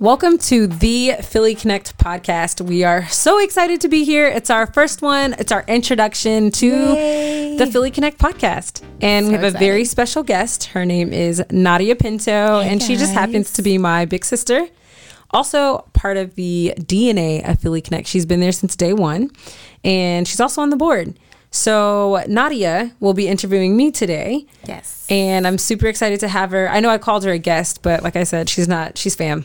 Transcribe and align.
Welcome 0.00 0.38
to 0.38 0.68
the 0.68 1.16
Philly 1.22 1.56
Connect 1.56 1.98
podcast. 1.98 2.60
We 2.60 2.84
are 2.84 3.08
so 3.08 3.40
excited 3.40 3.80
to 3.80 3.88
be 3.88 4.04
here. 4.04 4.28
It's 4.28 4.48
our 4.48 4.68
first 4.68 5.02
one, 5.02 5.34
it's 5.40 5.50
our 5.50 5.64
introduction 5.66 6.52
to 6.52 6.66
Yay. 6.68 7.56
the 7.56 7.66
Philly 7.66 7.90
Connect 7.90 8.16
podcast. 8.16 8.82
And 9.00 9.26
we 9.26 9.34
So 9.34 9.40
have 9.40 9.54
a 9.56 9.58
very 9.58 9.84
special 9.84 10.22
guest. 10.22 10.66
Her 10.66 10.84
name 10.84 11.12
is 11.12 11.42
Nadia 11.50 11.96
Pinto, 11.96 12.60
Hey, 12.60 12.68
and 12.68 12.80
she 12.80 12.94
just 12.94 13.12
happens 13.12 13.52
to 13.54 13.62
be 13.62 13.76
my 13.76 14.04
big 14.04 14.24
sister. 14.24 14.68
Also, 15.32 15.78
part 15.94 16.16
of 16.16 16.36
the 16.36 16.74
DNA 16.78 17.46
of 17.48 17.58
Philly 17.58 17.80
Connect. 17.80 18.06
She's 18.06 18.24
been 18.24 18.38
there 18.38 18.52
since 18.52 18.76
day 18.76 18.92
one, 18.92 19.30
and 19.82 20.28
she's 20.28 20.40
also 20.40 20.62
on 20.62 20.70
the 20.70 20.76
board. 20.76 21.18
So, 21.50 22.22
Nadia 22.28 22.92
will 23.00 23.14
be 23.14 23.26
interviewing 23.26 23.76
me 23.76 23.90
today. 23.90 24.46
Yes. 24.64 25.06
And 25.10 25.44
I'm 25.44 25.58
super 25.58 25.86
excited 25.88 26.20
to 26.20 26.28
have 26.28 26.52
her. 26.52 26.68
I 26.70 26.78
know 26.78 26.88
I 26.88 26.98
called 26.98 27.24
her 27.24 27.32
a 27.32 27.38
guest, 27.38 27.82
but 27.82 28.04
like 28.04 28.14
I 28.14 28.22
said, 28.22 28.48
she's 28.48 28.68
not, 28.68 28.96
she's 28.96 29.16
fam. 29.16 29.44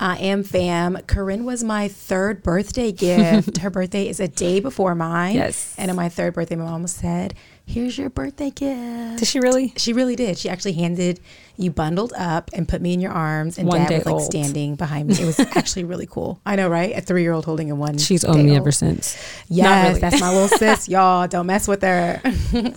I 0.00 0.16
am 0.18 0.44
fam. 0.44 0.96
Carin 1.08 1.44
was 1.44 1.64
my 1.64 1.88
third 1.88 2.42
birthday 2.42 2.92
gift. 2.92 3.58
Her 3.62 3.70
birthday 3.70 4.08
is 4.08 4.20
a 4.20 4.28
day 4.28 4.60
before 4.60 4.94
mine. 4.94 5.34
Yes. 5.34 5.74
And 5.76 5.90
on 5.90 5.96
my 5.96 6.08
third 6.08 6.34
birthday, 6.34 6.54
my 6.56 6.64
mom 6.64 6.86
said, 6.86 7.34
Here's 7.66 7.98
your 7.98 8.08
birthday 8.08 8.48
gift. 8.50 9.18
Did 9.18 9.28
she 9.28 9.40
really? 9.40 9.74
She 9.76 9.92
really 9.92 10.16
did. 10.16 10.38
She 10.38 10.48
actually 10.48 10.72
handed 10.72 11.20
you 11.58 11.70
bundled 11.70 12.14
up 12.16 12.48
and 12.54 12.66
put 12.66 12.80
me 12.80 12.94
in 12.94 13.00
your 13.00 13.10
arms, 13.12 13.58
and 13.58 13.68
One 13.68 13.80
dad 13.80 13.90
was 13.90 14.06
like 14.06 14.14
old. 14.14 14.22
standing 14.22 14.74
behind 14.76 15.08
me. 15.08 15.20
It 15.20 15.26
was 15.26 15.38
actually 15.56 15.84
really 15.84 16.06
cool. 16.06 16.40
I 16.46 16.56
know, 16.56 16.68
right? 16.68 16.96
A 16.96 17.02
three 17.02 17.20
year 17.22 17.32
old 17.32 17.44
holding 17.44 17.70
a 17.70 17.74
one. 17.74 17.98
She's 17.98 18.24
owned 18.24 18.44
me 18.44 18.52
old. 18.52 18.60
ever 18.60 18.72
since. 18.72 19.18
Yes, 19.48 19.88
really. 19.88 20.00
that's 20.00 20.20
my 20.20 20.32
little 20.32 20.48
sis. 20.58 20.88
Y'all 20.88 21.26
don't 21.28 21.46
mess 21.46 21.68
with 21.68 21.82
her. 21.82 22.22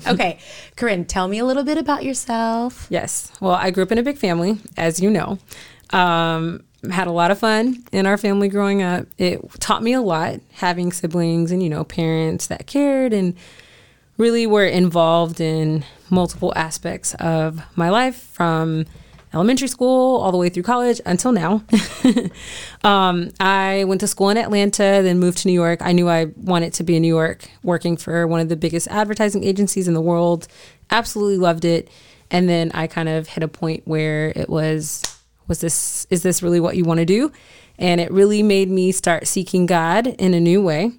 okay, 0.07 0.39
Carin, 0.75 1.05
tell 1.05 1.27
me 1.29 1.39
a 1.39 1.45
little 1.45 1.63
bit 1.63 1.77
about 1.77 2.03
yourself. 2.03 2.87
Yes. 2.89 3.31
Well, 3.39 3.53
I 3.53 3.71
grew 3.71 3.83
up 3.83 3.91
in 3.93 3.97
a 3.97 4.03
big 4.03 4.17
family, 4.17 4.57
as 4.75 4.99
you 4.99 5.09
know. 5.09 5.37
Um, 5.91 6.63
had 6.89 7.07
a 7.07 7.11
lot 7.11 7.31
of 7.31 7.39
fun 7.39 7.83
in 7.91 8.05
our 8.05 8.17
family 8.17 8.47
growing 8.47 8.81
up. 8.81 9.05
It 9.17 9.41
taught 9.59 9.83
me 9.83 9.93
a 9.93 10.01
lot 10.01 10.39
having 10.53 10.91
siblings 10.91 11.51
and, 11.51 11.61
you 11.61 11.69
know, 11.69 11.83
parents 11.83 12.47
that 12.47 12.65
cared 12.65 13.13
and 13.13 13.35
really 14.17 14.47
were 14.47 14.65
involved 14.65 15.39
in 15.39 15.83
multiple 16.09 16.53
aspects 16.55 17.13
of 17.15 17.61
my 17.75 17.89
life 17.89 18.17
from 18.33 18.85
elementary 19.33 19.67
school 19.67 20.19
all 20.19 20.31
the 20.31 20.37
way 20.37 20.49
through 20.49 20.63
college 20.63 20.99
until 21.05 21.31
now. 21.31 21.63
um, 22.83 23.31
I 23.39 23.85
went 23.85 24.01
to 24.01 24.07
school 24.07 24.29
in 24.29 24.37
Atlanta, 24.37 25.01
then 25.01 25.19
moved 25.19 25.39
to 25.39 25.47
New 25.47 25.53
York. 25.53 25.81
I 25.81 25.93
knew 25.93 26.09
I 26.09 26.25
wanted 26.35 26.73
to 26.75 26.83
be 26.83 26.95
in 26.95 27.01
New 27.01 27.07
York, 27.07 27.49
working 27.63 27.95
for 27.97 28.27
one 28.27 28.41
of 28.41 28.49
the 28.49 28.55
biggest 28.55 28.87
advertising 28.89 29.43
agencies 29.43 29.87
in 29.87 29.93
the 29.93 30.01
world. 30.01 30.47
Absolutely 30.89 31.37
loved 31.37 31.65
it. 31.65 31.89
And 32.29 32.47
then 32.47 32.71
I 32.73 32.87
kind 32.87 33.09
of 33.09 33.27
hit 33.27 33.43
a 33.43 33.47
point 33.47 33.83
where 33.85 34.29
it 34.35 34.49
was, 34.49 35.01
was 35.51 35.59
this, 35.59 36.07
is 36.09 36.23
this 36.23 36.41
really 36.41 36.59
what 36.59 36.77
you 36.77 36.85
want 36.85 36.99
to 36.99 37.05
do? 37.05 37.31
And 37.77 37.99
it 37.99 38.09
really 38.11 38.41
made 38.41 38.69
me 38.69 38.91
start 38.91 39.27
seeking 39.27 39.65
God 39.65 40.07
in 40.07 40.33
a 40.33 40.39
new 40.39 40.61
way 40.61 40.93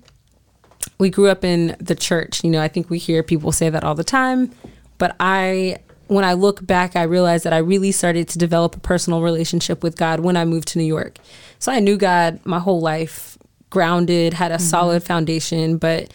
we 0.98 1.10
grew 1.10 1.28
up 1.28 1.44
in 1.44 1.76
the 1.80 1.94
church. 1.94 2.44
You 2.44 2.50
know, 2.50 2.62
I 2.62 2.68
think 2.68 2.90
we 2.90 2.98
hear 2.98 3.22
people 3.22 3.52
say 3.52 3.70
that 3.70 3.84
all 3.84 3.94
the 3.94 4.04
time, 4.04 4.52
but 4.98 5.16
I 5.20 5.78
when 6.08 6.24
I 6.24 6.34
look 6.34 6.64
back, 6.66 6.94
I 6.94 7.04
realized 7.04 7.44
that 7.44 7.52
I 7.52 7.58
really 7.58 7.90
started 7.90 8.28
to 8.28 8.38
develop 8.38 8.76
a 8.76 8.80
personal 8.80 9.22
relationship 9.22 9.82
with 9.82 9.96
God 9.96 10.20
when 10.20 10.36
I 10.36 10.44
moved 10.44 10.68
to 10.68 10.78
New 10.78 10.84
York. 10.84 11.18
So 11.58 11.72
I 11.72 11.80
knew 11.80 11.96
God 11.96 12.40
my 12.44 12.58
whole 12.58 12.80
life, 12.80 13.38
grounded, 13.70 14.34
had 14.34 14.52
a 14.52 14.56
mm-hmm. 14.56 14.64
solid 14.64 15.02
foundation, 15.02 15.78
but 15.78 16.12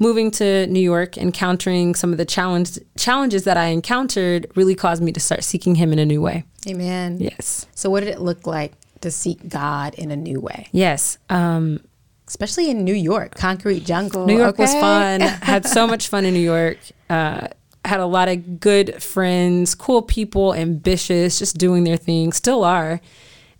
moving 0.00 0.32
to 0.32 0.66
New 0.66 0.80
York, 0.80 1.16
encountering 1.16 1.94
some 1.94 2.10
of 2.10 2.18
the 2.18 2.24
challenge 2.24 2.78
challenges 2.96 3.44
that 3.44 3.56
I 3.56 3.66
encountered 3.66 4.50
really 4.56 4.74
caused 4.74 5.02
me 5.02 5.12
to 5.12 5.20
start 5.20 5.44
seeking 5.44 5.76
him 5.76 5.92
in 5.92 6.00
a 6.00 6.06
new 6.06 6.20
way. 6.20 6.44
Amen. 6.66 7.18
Yes. 7.20 7.66
So, 7.76 7.88
what 7.90 8.00
did 8.00 8.08
it 8.08 8.20
look 8.20 8.46
like 8.46 8.72
to 9.02 9.10
seek 9.12 9.48
God 9.48 9.94
in 9.94 10.10
a 10.10 10.16
new 10.16 10.40
way, 10.40 10.68
Yes. 10.72 11.18
Um 11.28 11.80
especially 12.26 12.70
in 12.70 12.84
New 12.84 12.94
York, 12.94 13.34
concrete 13.34 13.84
jungle? 13.84 14.24
New 14.24 14.38
York 14.38 14.56
was 14.56 14.72
fun. 14.74 15.20
had 15.42 15.66
so 15.66 15.86
much 15.86 16.08
fun 16.08 16.24
in 16.24 16.32
New 16.32 16.38
York. 16.40 16.78
Uh, 17.08 17.48
had 17.84 17.98
a 17.98 18.06
lot 18.06 18.28
of 18.28 18.60
good 18.60 19.02
friends, 19.02 19.74
cool 19.74 20.00
people, 20.00 20.54
ambitious, 20.54 21.40
just 21.40 21.58
doing 21.58 21.82
their 21.82 21.96
thing. 21.96 22.30
Still 22.32 22.62
are. 22.62 23.00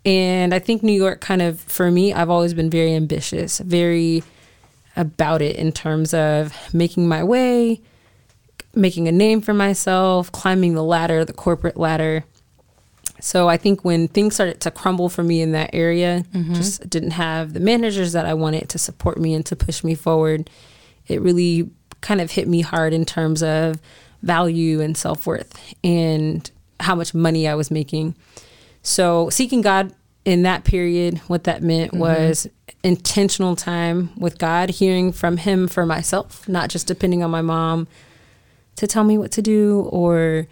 And 0.05 0.55
I 0.55 0.61
think 0.61 0.85
New 0.85 0.93
York 0.93 1.21
kind 1.21 1.43
of, 1.43 1.61
for 1.61 1.91
me, 1.91 2.13
I've 2.13 2.31
always 2.31 2.55
been 2.55 2.71
very 2.71 2.95
ambitious, 2.95 3.59
very 3.59 4.23
about 4.97 5.43
it 5.43 5.57
in 5.57 5.73
terms 5.73 6.13
of 6.15 6.55
making 6.75 7.09
my 7.09 7.23
way, 7.23 7.81
making 8.75 9.09
a 9.09 9.13
name 9.13 9.41
for 9.41 9.55
myself, 9.55 10.31
climbing 10.33 10.75
the 10.75 10.85
ladder, 10.85 11.25
the 11.25 11.33
corporate 11.33 11.77
ladder. 11.77 12.25
So 13.21 13.49
I 13.49 13.57
think 13.57 13.85
when 13.85 14.09
things 14.09 14.35
started 14.35 14.61
to 14.63 14.71
crumble 14.71 15.09
for 15.09 15.23
me 15.23 15.43
in 15.43 15.53
that 15.53 15.71
area, 15.73 16.25
mm-hmm. 16.33 16.55
just 16.55 16.89
didn't 16.89 17.13
have 17.13 17.53
the 17.53 17.61
managers 17.61 18.13
that 18.13 18.27
I 18.27 18.35
wanted 18.35 18.69
to 18.71 18.79
support 18.79 19.19
me 19.19 19.35
and 19.35 19.45
to 19.47 19.57
push 19.57 19.85
me 19.85 19.95
forward. 19.95 20.49
It 21.07 21.21
really 21.21 21.71
kind 22.01 22.21
of 22.21 22.31
hit 22.31 22.49
me 22.49 22.63
hard 22.63 22.93
in 22.93 23.05
terms 23.05 23.43
of 23.43 23.79
value 24.23 24.81
and 24.81 24.97
self 24.97 25.27
worth 25.27 25.59
and 25.85 26.51
how 26.81 26.95
much 26.95 27.15
money 27.15 27.47
I 27.47 27.55
was 27.55 27.71
making. 27.71 28.15
So 28.83 29.29
seeking 29.29 29.61
God 29.61 29.93
in 30.25 30.43
that 30.43 30.65
period, 30.65 31.19
what 31.27 31.45
that 31.45 31.63
meant 31.63 31.93
mm-hmm. 31.93 32.01
was 32.01 32.49
intentional 32.83 33.57
time 33.57 34.11
with 34.17 34.39
God, 34.39 34.71
hearing 34.71 35.13
from 35.13 35.37
Him 35.39 35.69
for 35.69 35.87
myself, 35.87 36.49
not 36.49 36.71
just 36.71 36.87
depending 36.87 37.23
on 37.23 37.31
my 37.31 37.43
mom 37.43 37.89
to 38.77 38.87
tell 38.87 39.05
me 39.05 39.19
what 39.19 39.31
to 39.33 39.43
do 39.43 39.83
or 39.91 40.47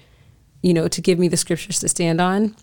you 0.63 0.75
know 0.75 0.89
to 0.89 1.01
give 1.01 1.19
me 1.19 1.29
the 1.29 1.37
scriptures 1.37 1.81
to 1.81 1.89
stand 1.89 2.21
on. 2.21 2.55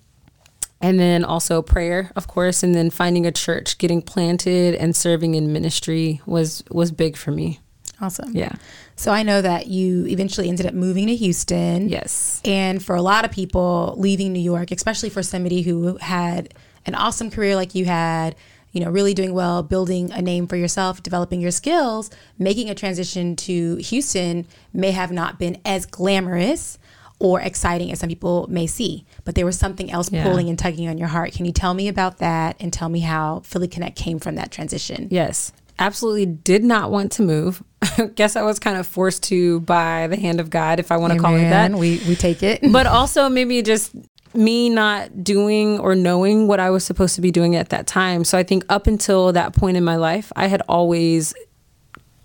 And 0.82 1.00
then 1.00 1.24
also 1.24 1.62
prayer 1.62 2.12
of 2.16 2.28
course 2.28 2.62
and 2.62 2.76
then 2.76 2.90
finding 2.90 3.26
a 3.26 3.32
church 3.32 3.78
getting 3.78 4.02
planted 4.02 4.76
and 4.76 4.96
serving 4.96 5.34
in 5.34 5.52
ministry 5.52 6.22
was 6.26 6.64
was 6.70 6.92
big 6.92 7.18
for 7.18 7.32
me. 7.32 7.60
Awesome. 8.02 8.36
yeah. 8.36 8.54
So, 8.98 9.12
I 9.12 9.24
know 9.24 9.42
that 9.42 9.68
you 9.68 10.06
eventually 10.08 10.50
ended 10.50 10.66
up 10.66 10.74
moving 10.74 11.08
to 11.08 11.16
Houston. 11.16 11.88
yes. 11.88 12.42
And 12.44 12.84
for 12.84 12.96
a 12.96 13.02
lot 13.02 13.26
of 13.26 13.32
people, 13.32 13.96
leaving 13.98 14.34
New 14.34 14.42
York, 14.42 14.72
especially 14.72 15.10
for 15.10 15.24
somebody 15.24 15.62
who 15.62 15.98
had 15.98 16.54
an 16.86 16.96
awesome 16.96 17.30
career 17.32 17.56
like 17.56 17.76
you 17.76 17.86
had, 17.86 18.36
you 18.72 18.82
know, 18.84 18.90
really 18.92 19.14
doing 19.14 19.34
well, 19.34 19.64
building 19.64 20.12
a 20.12 20.22
name 20.22 20.48
for 20.48 20.56
yourself, 20.56 21.02
developing 21.02 21.42
your 21.42 21.52
skills, 21.52 22.10
making 22.38 22.70
a 22.70 22.76
transition 22.76 23.36
to 23.38 23.76
Houston 23.78 24.46
may 24.74 24.92
have 24.92 25.12
not 25.12 25.40
been 25.40 25.60
as 25.66 25.86
glamorous 25.86 26.78
or 27.20 27.40
exciting 27.40 27.92
as 27.94 28.00
some 28.00 28.10
people 28.10 28.46
may 28.50 28.68
see. 28.68 29.06
But 29.24 29.36
there 29.36 29.46
was 29.46 29.58
something 29.58 29.90
else 29.90 30.12
Yeah. 30.12 30.24
pulling 30.24 30.50
and 30.50 30.60
tugging 30.60 30.90
on 30.90 30.98
your 30.98 31.08
heart. 31.08 31.32
Can 31.32 31.46
you 31.46 31.54
tell 31.54 31.74
me 31.74 31.88
about 31.88 32.18
that 32.18 32.58
and 32.60 32.74
tell 32.74 32.90
me 32.90 33.00
how 33.00 33.40
Philly 33.46 33.70
Connect 33.70 33.96
came 33.98 34.20
from 34.20 34.36
that 34.36 34.52
transition? 34.52 35.08
yes 35.12 35.52
absolutely 35.78 36.26
did 36.26 36.64
not 36.64 36.90
want 36.90 37.12
to 37.12 37.22
move 37.22 37.62
guess 38.16 38.38
i 38.38 38.42
was 38.42 38.60
kind 38.60 38.78
of 38.78 38.88
forced 38.88 39.22
to 39.24 39.60
by 39.60 40.08
the 40.08 40.16
hand 40.16 40.40
of 40.40 40.50
god 40.50 40.80
if 40.80 40.90
i 40.90 40.96
want 40.96 41.12
to 41.12 41.20
call 41.20 41.36
it 41.36 41.50
that 41.50 41.70
We, 41.74 42.00
we 42.08 42.16
take 42.16 42.42
it. 42.44 42.62
but 42.72 42.88
also 42.88 43.28
maybe 43.28 43.62
just 43.62 43.92
me 44.36 44.70
not 44.70 45.24
doing 45.24 45.80
or 45.80 45.96
knowing 45.96 46.48
what 46.48 46.60
I 46.60 46.70
was 46.70 46.84
supposed 46.84 47.16
to 47.16 47.22
be 47.22 47.32
doing 47.32 47.56
at 47.56 47.70
that 47.70 47.88
time. 47.88 48.24
So 48.24 48.38
I 48.38 48.44
think 48.44 48.66
up 48.70 48.88
until 48.88 49.34
that 49.34 49.54
point 49.54 49.78
in 49.78 49.84
my 49.84 49.96
life, 49.96 50.32
I 50.36 50.48
had 50.48 50.62
always 50.68 51.34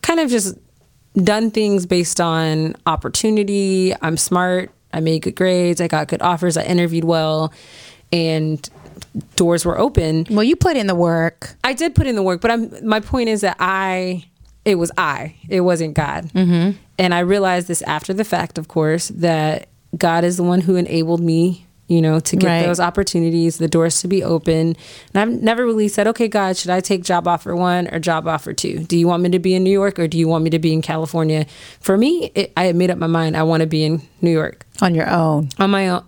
kind 0.02 0.20
of 0.20 0.30
just 0.30 0.56
done 1.14 1.50
things 1.50 1.86
based 1.86 2.20
on 2.20 2.76
opportunity. 2.86 3.94
I'm 4.00 4.16
smart. 4.16 4.70
I 4.92 5.00
made 5.00 5.22
good 5.22 5.36
grades. 5.36 5.80
I 5.80 5.88
got 5.88 6.08
good 6.08 6.22
offers. 6.22 6.56
I 6.56 6.64
interviewed 6.64 7.04
well, 7.04 7.52
and 8.12 8.68
doors 9.36 9.64
were 9.64 9.78
open. 9.78 10.26
well, 10.30 10.44
you 10.44 10.56
put 10.56 10.76
in 10.76 10.86
the 10.86 10.94
work. 10.94 11.54
I 11.64 11.72
did 11.72 11.94
put 11.94 12.06
in 12.06 12.16
the 12.16 12.22
work, 12.22 12.40
but 12.40 12.50
I'm 12.50 12.86
my 12.86 13.00
point 13.00 13.28
is 13.28 13.42
that 13.42 13.56
I 13.60 14.24
it 14.64 14.76
was 14.76 14.90
I, 14.98 15.36
it 15.48 15.60
wasn't 15.62 15.94
God, 15.94 16.24
mm-hmm. 16.26 16.76
and 16.98 17.14
I 17.14 17.20
realized 17.20 17.68
this 17.68 17.82
after 17.82 18.12
the 18.12 18.24
fact, 18.24 18.58
of 18.58 18.68
course, 18.68 19.08
that 19.08 19.68
God 19.96 20.24
is 20.24 20.36
the 20.36 20.42
one 20.42 20.60
who 20.60 20.76
enabled 20.76 21.20
me, 21.20 21.66
you 21.90 22.00
know, 22.00 22.20
to 22.20 22.36
get 22.36 22.46
Right. 22.46 22.66
those 22.66 22.78
opportunities, 22.78 23.58
the 23.58 23.66
doors 23.66 24.00
to 24.02 24.06
be 24.06 24.22
open. 24.22 24.76
And 25.12 25.16
I've 25.16 25.42
never 25.42 25.66
really 25.66 25.88
said, 25.88 26.06
okay, 26.06 26.28
God, 26.28 26.56
should 26.56 26.70
I 26.70 26.78
take 26.78 27.02
job 27.02 27.26
offer 27.26 27.56
one 27.56 27.88
or 27.92 27.98
job 27.98 28.28
offer 28.28 28.52
two? 28.52 28.78
Do 28.84 28.96
you 28.96 29.08
want 29.08 29.24
me 29.24 29.28
to 29.30 29.40
be 29.40 29.56
in 29.56 29.64
New 29.64 29.72
York 29.72 29.98
or 29.98 30.06
do 30.06 30.16
you 30.16 30.28
want 30.28 30.44
me 30.44 30.50
to 30.50 30.60
be 30.60 30.72
in 30.72 30.82
California? 30.82 31.46
For 31.80 31.98
me, 31.98 32.30
it, 32.36 32.52
I 32.56 32.66
had 32.66 32.76
made 32.76 32.92
up 32.92 32.98
my 32.98 33.08
mind. 33.08 33.36
I 33.36 33.42
want 33.42 33.62
to 33.62 33.66
be 33.66 33.82
in 33.82 34.02
New 34.22 34.30
York 34.30 34.64
On 34.80 34.94
your 34.94 35.10
own. 35.10 35.48
on 35.58 35.70
my 35.70 35.88
own. 35.88 36.04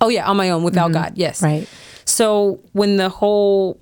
Oh 0.00 0.08
yeah, 0.08 0.28
on 0.30 0.36
my 0.36 0.50
own 0.50 0.62
without 0.62 0.92
mm-hmm. 0.92 1.02
God. 1.02 1.12
Yes. 1.16 1.42
Right. 1.42 1.68
So 2.04 2.60
when 2.72 2.96
the 2.96 3.08
whole 3.08 3.80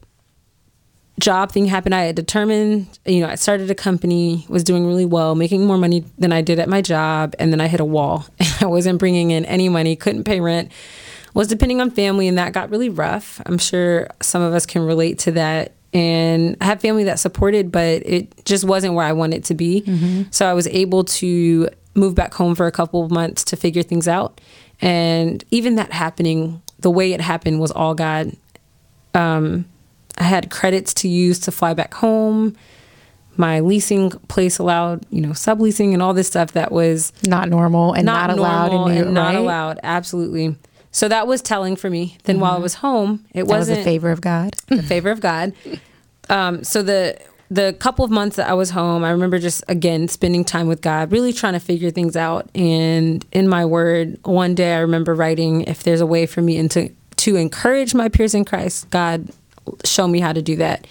job 1.20 1.52
thing 1.52 1.66
happened, 1.66 1.94
I 1.94 2.04
had 2.04 2.16
determined, 2.16 2.98
you 3.04 3.20
know, 3.20 3.28
I 3.28 3.34
started 3.34 3.70
a 3.70 3.74
company, 3.74 4.46
was 4.48 4.64
doing 4.64 4.86
really 4.86 5.04
well, 5.04 5.34
making 5.34 5.66
more 5.66 5.76
money 5.76 6.04
than 6.16 6.32
I 6.32 6.40
did 6.40 6.58
at 6.58 6.70
my 6.70 6.80
job, 6.80 7.34
and 7.38 7.52
then 7.52 7.60
I 7.60 7.68
hit 7.68 7.80
a 7.80 7.84
wall. 7.84 8.24
I 8.60 8.66
wasn't 8.66 8.98
bringing 8.98 9.30
in 9.30 9.44
any 9.44 9.68
money, 9.68 9.94
couldn't 9.94 10.24
pay 10.24 10.40
rent, 10.40 10.72
was 11.34 11.48
depending 11.48 11.80
on 11.80 11.90
family, 11.90 12.28
and 12.28 12.38
that 12.38 12.52
got 12.52 12.70
really 12.70 12.88
rough. 12.88 13.40
I'm 13.46 13.58
sure 13.58 14.08
some 14.20 14.42
of 14.42 14.52
us 14.54 14.66
can 14.66 14.82
relate 14.82 15.18
to 15.20 15.32
that. 15.32 15.72
And 15.94 16.56
I 16.60 16.66
had 16.66 16.80
family 16.82 17.04
that 17.04 17.18
supported, 17.18 17.72
but 17.72 18.02
it 18.04 18.44
just 18.44 18.64
wasn't 18.64 18.94
where 18.94 19.06
I 19.06 19.12
wanted 19.12 19.44
to 19.44 19.54
be. 19.54 20.26
So 20.30 20.46
I 20.46 20.52
was 20.52 20.66
able 20.66 21.04
to 21.04 21.68
move 21.94 22.14
back 22.14 22.34
home 22.34 22.54
for 22.54 22.66
a 22.66 22.72
couple 22.72 23.02
of 23.04 23.10
months 23.10 23.42
to 23.44 23.56
figure 23.56 23.82
things 23.82 24.06
out. 24.06 24.40
And 24.80 25.42
even 25.50 25.76
that 25.76 25.92
happening, 25.92 26.60
the 26.78 26.90
way 26.90 27.12
it 27.12 27.20
happened 27.20 27.58
was 27.60 27.70
all 27.72 27.94
God 27.94 28.32
Um, 29.14 29.64
I 30.18 30.24
had 30.24 30.50
credits 30.50 30.92
to 30.94 31.08
use 31.08 31.38
to 31.40 31.50
fly 31.50 31.74
back 31.74 31.94
home. 31.94 32.54
My 33.36 33.60
leasing 33.60 34.10
place 34.28 34.58
allowed, 34.58 35.06
you 35.10 35.20
know, 35.20 35.30
subleasing 35.30 35.92
and 35.94 36.02
all 36.02 36.12
this 36.12 36.26
stuff 36.26 36.52
that 36.52 36.70
was 36.72 37.12
Not 37.26 37.48
normal 37.48 37.92
and 37.94 38.04
not, 38.04 38.30
allowed 38.30 38.72
normal 38.72 38.88
in 38.88 38.92
New 38.92 38.94
York. 38.96 39.06
and 39.06 39.14
not 39.14 39.26
right? 39.34 39.36
allowed. 39.36 39.80
Absolutely. 39.82 40.56
So 40.98 41.06
that 41.06 41.28
was 41.28 41.42
telling 41.42 41.76
for 41.76 41.88
me. 41.88 42.18
Then 42.24 42.40
while 42.40 42.56
I 42.56 42.58
was 42.58 42.74
home, 42.74 43.24
it 43.32 43.38
That 43.38 43.46
was 43.46 43.68
wasn't 43.68 43.80
a 43.82 43.84
favor 43.84 44.10
of 44.10 44.20
God. 44.20 44.54
the 44.66 44.82
favor 44.82 45.10
of 45.10 45.20
God. 45.20 45.52
Um, 46.28 46.64
so 46.64 46.82
the 46.82 47.16
the 47.52 47.72
couple 47.78 48.04
of 48.04 48.10
months 48.10 48.34
that 48.34 48.50
I 48.50 48.54
was 48.54 48.70
home, 48.70 49.04
I 49.04 49.10
remember 49.10 49.38
just 49.38 49.62
again 49.68 50.08
spending 50.08 50.44
time 50.44 50.66
with 50.66 50.80
God, 50.80 51.12
really 51.12 51.32
trying 51.32 51.52
to 51.52 51.60
figure 51.60 51.92
things 51.92 52.16
out. 52.16 52.50
And 52.52 53.24
in 53.30 53.48
my 53.48 53.64
word, 53.64 54.18
one 54.24 54.56
day 54.56 54.74
I 54.74 54.80
remember 54.80 55.14
writing, 55.14 55.60
"If 55.62 55.84
there's 55.84 56.00
a 56.00 56.06
way 56.06 56.26
for 56.26 56.42
me 56.42 56.56
into 56.56 56.90
to 57.18 57.36
encourage 57.36 57.94
my 57.94 58.08
peers 58.08 58.34
in 58.34 58.44
Christ, 58.44 58.90
God, 58.90 59.28
show 59.84 60.08
me 60.08 60.18
how 60.18 60.32
to 60.32 60.42
do 60.42 60.56
that." 60.56 60.84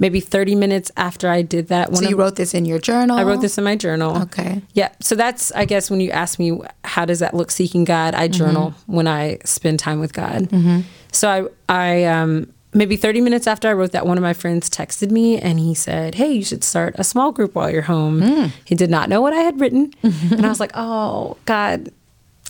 Maybe 0.00 0.18
30 0.18 0.54
minutes 0.54 0.90
after 0.96 1.28
I 1.28 1.42
did 1.42 1.68
that, 1.68 1.90
one 1.90 1.98
So 1.98 2.04
of 2.06 2.10
you 2.10 2.16
wrote 2.16 2.36
this 2.36 2.54
in 2.54 2.64
your 2.64 2.78
journal. 2.78 3.18
I 3.18 3.22
wrote 3.22 3.42
this 3.42 3.58
in 3.58 3.64
my 3.64 3.76
journal. 3.76 4.22
Okay. 4.22 4.62
Yeah. 4.72 4.90
So 5.00 5.14
that's, 5.14 5.52
I 5.52 5.66
guess, 5.66 5.90
when 5.90 6.00
you 6.00 6.10
ask 6.10 6.38
me, 6.38 6.58
how 6.84 7.04
does 7.04 7.18
that 7.18 7.34
look 7.34 7.50
seeking 7.50 7.84
God? 7.84 8.14
I 8.14 8.26
journal 8.26 8.70
mm-hmm. 8.70 8.92
when 8.94 9.06
I 9.06 9.38
spend 9.44 9.78
time 9.78 10.00
with 10.00 10.14
God. 10.14 10.44
Mm-hmm. 10.44 10.80
So 11.12 11.50
I, 11.68 11.74
I, 11.74 12.04
um, 12.04 12.50
maybe 12.72 12.96
30 12.96 13.20
minutes 13.20 13.46
after 13.46 13.68
I 13.68 13.74
wrote 13.74 13.92
that, 13.92 14.06
one 14.06 14.16
of 14.16 14.22
my 14.22 14.32
friends 14.32 14.70
texted 14.70 15.10
me 15.10 15.38
and 15.38 15.58
he 15.58 15.74
said, 15.74 16.14
Hey, 16.14 16.32
you 16.32 16.44
should 16.44 16.64
start 16.64 16.94
a 16.96 17.04
small 17.04 17.30
group 17.30 17.54
while 17.54 17.70
you're 17.70 17.82
home. 17.82 18.22
Mm. 18.22 18.52
He 18.64 18.74
did 18.74 18.88
not 18.88 19.10
know 19.10 19.20
what 19.20 19.34
I 19.34 19.40
had 19.40 19.60
written. 19.60 19.92
and 20.02 20.46
I 20.46 20.48
was 20.48 20.60
like, 20.60 20.72
Oh, 20.74 21.36
God, 21.44 21.90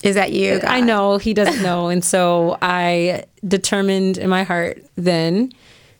Is 0.04 0.14
that 0.14 0.32
you? 0.32 0.60
I 0.62 0.80
know 0.80 1.18
he 1.18 1.34
doesn't 1.34 1.64
know. 1.64 1.88
and 1.88 2.04
so 2.04 2.58
I 2.62 3.24
determined 3.46 4.18
in 4.18 4.30
my 4.30 4.44
heart 4.44 4.84
then 4.94 5.52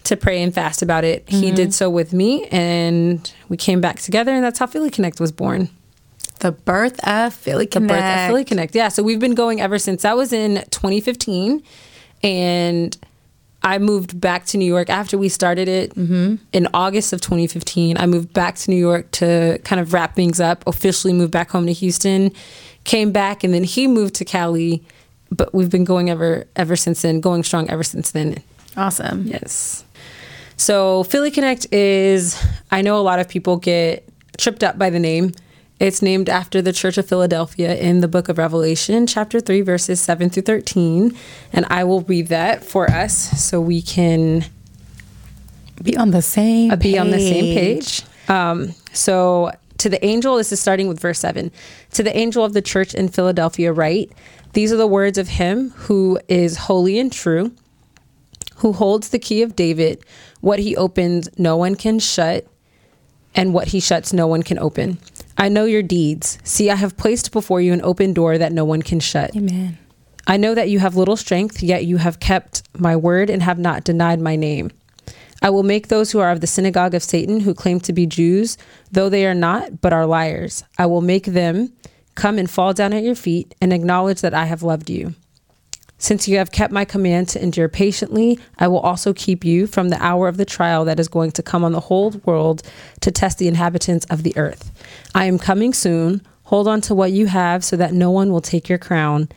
to 0.05 0.17
pray 0.17 0.43
and 0.43 0.55
fast 0.55 0.83
about 0.83 1.05
it. 1.05 1.27
Mm-hmm. 1.27 1.41
He 1.43 1.51
did 1.53 1.75
so 1.75 1.91
with 1.91 2.13
me 2.13 2.47
and 2.47 3.33
we 3.49 3.57
came 3.57 3.81
back 3.81 4.01
together 4.01 4.33
and 4.33 4.43
that's 4.45 4.59
how 4.59 4.67
Philly 4.67 4.91
Connect 4.91 5.21
was 5.21 5.31
born. 5.33 5.69
The 6.41 6.53
birth 6.53 6.99
of 7.07 7.35
Philly 7.35 7.67
Connect. 7.67 7.89
The 7.93 7.95
birth 7.95 8.05
of 8.21 8.27
Philly 8.29 8.45
Connect. 8.45 8.75
Yeah. 8.75 8.89
So 8.89 9.03
we've 9.03 9.21
been 9.21 9.35
going 9.35 9.61
ever 9.61 9.79
since. 9.79 10.03
That 10.03 10.17
was 10.17 10.33
in 10.33 10.65
2015 10.71 11.63
and 12.23 12.97
I 13.63 13.79
moved 13.79 14.19
back 14.19 14.47
to 14.47 14.57
New 14.57 14.65
York 14.65 14.89
after 14.89 15.19
we 15.19 15.29
started 15.29 15.69
it 15.69 15.95
Mm-hmm. 15.95 16.37
in 16.55 16.67
August 16.73 17.13
of 17.13 17.21
2015. 17.21 17.99
I 17.99 18.07
moved 18.07 18.33
back 18.33 18.55
to 18.57 18.71
New 18.71 18.77
York 18.79 19.11
to 19.13 19.59
kind 19.65 19.81
of 19.81 19.93
wrap 19.93 20.15
things 20.17 20.41
up, 20.41 20.67
officially 20.67 21.13
moved 21.13 21.31
back 21.33 21.51
home 21.51 21.67
to 21.67 21.73
Houston, 21.75 22.33
came 22.85 23.13
back, 23.13 23.45
and 23.45 23.53
then 23.53 23.65
he 23.65 23.87
moved 23.87 24.15
to 24.15 24.25
Cali. 24.25 24.83
But 25.31 25.55
we've 25.55 25.69
been 25.71 25.85
going 25.85 26.09
ever 26.09 26.47
ever 26.57 26.75
since 26.75 27.03
then, 27.03 27.21
going 27.21 27.43
strong 27.45 27.69
ever 27.69 27.83
since 27.83 28.13
then. 28.13 28.43
Awesome. 28.79 29.27
Yes. 29.27 29.85
So 30.61 31.05
Philly 31.05 31.31
Connect 31.31 31.73
is, 31.73 32.39
I 32.71 32.83
know 32.83 32.99
a 32.99 33.01
lot 33.01 33.19
of 33.19 33.31
people 33.31 33.57
get 33.57 34.07
tripped 34.37 34.63
up 34.63 34.77
by 34.77 34.91
the 34.91 34.99
name. 34.99 35.33
It's 35.79 36.03
named 36.03 36.29
after 36.29 36.61
the 36.61 36.75
Church 36.75 36.99
of 36.99 37.09
Philadelphia 37.09 37.75
in 37.77 38.01
the 38.01 38.09
book 38.09 38.29
of 38.29 38.37
Revelation, 38.37 39.07
chapter 39.07 39.41
3, 39.41 39.63
verses 39.63 40.03
7 40.03 40.29
through 40.29 40.43
13. 40.43 41.17
And 41.55 41.65
I 41.71 41.85
will 41.85 42.03
read 42.03 42.27
that 42.27 42.63
for 42.63 42.91
us 42.91 43.15
so 43.43 43.59
we 43.59 43.81
can 43.81 44.45
Be 45.83 45.97
on 45.97 46.11
the 46.11 46.21
same. 46.21 46.71
uh, 46.71 46.77
be 46.77 46.99
on 46.99 47.09
the 47.11 47.21
same 47.21 47.55
page. 47.57 48.03
Um, 48.29 48.75
so, 48.93 49.53
to 49.79 49.89
the 49.89 50.05
angel, 50.05 50.37
this 50.37 50.53
is 50.53 50.61
starting 50.61 50.89
with 50.89 51.01
verse 51.01 51.21
7. 51.21 51.51
To 51.93 52.03
the 52.03 52.15
angel 52.15 52.45
of 52.45 52.53
the 52.53 52.61
church 52.61 52.93
in 52.95 53.09
Philadelphia, 53.09 53.73
write 53.73 54.13
These 54.53 54.75
are 54.75 54.77
the 54.77 54.87
words 54.87 55.17
of 55.17 55.27
him 55.29 55.71
who 55.71 56.21
is 56.29 56.59
holy 56.59 56.99
and 56.99 57.11
true, 57.11 57.53
who 58.57 58.75
holds 58.75 59.09
the 59.09 59.19
key 59.19 59.41
of 59.41 59.57
David. 59.57 60.05
What 60.41 60.59
he 60.59 60.77
opens, 60.77 61.29
no 61.39 61.57
one 61.57 61.75
can 61.75 61.99
shut, 61.99 62.47
and 63.35 63.55
what 63.55 63.69
he 63.69 63.81
shuts, 63.81 64.13
no 64.13 64.27
one 64.27 64.43
can 64.43 64.59
open. 64.59 64.99
I 65.37 65.49
know 65.49 65.65
your 65.65 65.83
deeds. 65.83 66.39
See, 66.45 66.71
I 66.71 66.75
have 66.75 66.97
placed 66.97 67.33
before 67.33 67.61
you 67.61 67.73
an 67.73 67.83
open 67.83 68.13
door 68.13 68.39
that 68.39 68.53
no 68.53 68.65
one 68.65 68.83
can 68.83 69.01
shut. 69.01 69.35
Amen. 69.37 69.79
I 70.27 70.37
know 70.37 70.55
that 70.55 70.69
you 70.69 70.79
have 70.79 70.97
little 70.97 71.17
strength, 71.17 71.63
yet 71.63 71.87
you 71.87 71.97
have 71.97 72.21
kept 72.21 72.63
my 72.79 72.97
word 72.97 73.31
and 73.31 73.43
have 73.43 73.59
not 73.59 73.85
denied 73.85 74.21
my 74.21 74.37
name. 74.37 74.71
I 75.43 75.51
will 75.51 75.63
make 75.63 75.89
those 75.89 76.13
who 76.13 76.19
are 76.19 76.31
of 76.31 76.41
the 76.41 76.47
synagogue 76.47 76.95
of 76.95 77.03
Satan, 77.03 77.41
who 77.41 77.55
claim 77.55 77.81
to 77.81 77.93
be 77.93 78.07
Jews, 78.07 78.59
though 78.93 79.09
they 79.09 79.27
are 79.27 79.35
not, 79.35 79.81
but 79.81 79.93
are 79.93 80.07
liars. 80.07 80.63
I 80.79 80.87
will 80.87 81.01
make 81.01 81.25
them 81.25 81.73
come 82.15 82.39
and 82.39 82.51
fall 82.51 82.75
down 82.75 82.93
at 82.93 83.03
your 83.03 83.15
feet 83.15 83.55
and 83.61 83.73
acknowledge 83.73 84.21
that 84.21 84.35
I 84.35 84.45
have 84.45 84.63
loved 84.63 84.91
you. 84.91 85.15
Since 86.01 86.27
you 86.27 86.39
have 86.39 86.51
kept 86.51 86.73
my 86.73 86.87
command 86.87 87.29
to 87.29 87.43
endure 87.43 87.69
patiently, 87.69 88.39
I 88.59 88.69
will 88.69 88.81
also 88.81 89.13
keep 89.13 89.45
you 89.45 89.67
from 89.67 89.91
the 89.91 90.03
hour 90.03 90.29
of 90.29 90.39
the 90.39 90.47
trial 90.47 90.87
that 90.87 90.99
is 90.99 91.09
going 91.09 91.31
to 91.33 91.43
come 91.43 91.63
on 91.63 91.73
the 91.73 91.81
whole 91.81 92.11
world 92.25 92.63
to 93.03 93.11
test 93.11 93.37
the 93.37 93.49
inhabitants 93.49 94.07
of 94.07 94.23
the 94.23 94.35
earth. 94.39 94.73
I 95.15 95.27
am 95.27 95.39
coming 95.39 95.75
soon. 95.75 96.23
Hold 96.45 96.69
on 96.69 96.81
to 96.83 96.95
what 96.95 97.13
you 97.13 97.27
have 97.27 97.63
so 97.63 97.77
that 97.77 97.93
no 97.93 98.11
one 98.11 98.33
will 98.33 98.41
take 98.41 98.67
your 98.67 98.79
crown. 98.79 99.29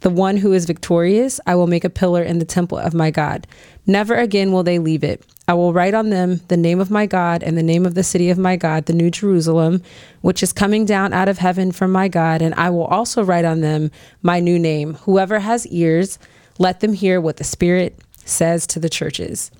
The 0.00 0.10
one 0.10 0.36
who 0.36 0.52
is 0.52 0.66
victorious, 0.66 1.40
I 1.46 1.54
will 1.54 1.66
make 1.66 1.84
a 1.84 1.90
pillar 1.90 2.22
in 2.22 2.38
the 2.38 2.44
temple 2.44 2.76
of 2.76 2.92
my 2.92 3.10
God. 3.10 3.46
Never 3.90 4.14
again 4.14 4.52
will 4.52 4.62
they 4.62 4.78
leave 4.78 5.02
it. 5.02 5.24
I 5.48 5.54
will 5.54 5.72
write 5.72 5.94
on 5.94 6.10
them 6.10 6.40
the 6.46 6.56
name 6.56 6.78
of 6.78 6.92
my 6.92 7.06
God 7.06 7.42
and 7.42 7.58
the 7.58 7.62
name 7.62 7.84
of 7.84 7.94
the 7.94 8.04
city 8.04 8.30
of 8.30 8.38
my 8.38 8.54
God, 8.54 8.86
the 8.86 8.92
New 8.92 9.10
Jerusalem, 9.10 9.82
which 10.20 10.44
is 10.44 10.52
coming 10.52 10.84
down 10.84 11.12
out 11.12 11.28
of 11.28 11.38
heaven 11.38 11.72
from 11.72 11.90
my 11.90 12.06
God. 12.06 12.40
And 12.40 12.54
I 12.54 12.70
will 12.70 12.84
also 12.84 13.24
write 13.24 13.44
on 13.44 13.62
them 13.62 13.90
my 14.22 14.38
new 14.38 14.60
name. 14.60 14.94
Whoever 14.94 15.40
has 15.40 15.66
ears, 15.66 16.20
let 16.60 16.78
them 16.78 16.92
hear 16.92 17.20
what 17.20 17.38
the 17.38 17.44
Spirit 17.44 17.98
says 18.24 18.64
to 18.68 18.78
the 18.78 18.88
churches. 18.88 19.50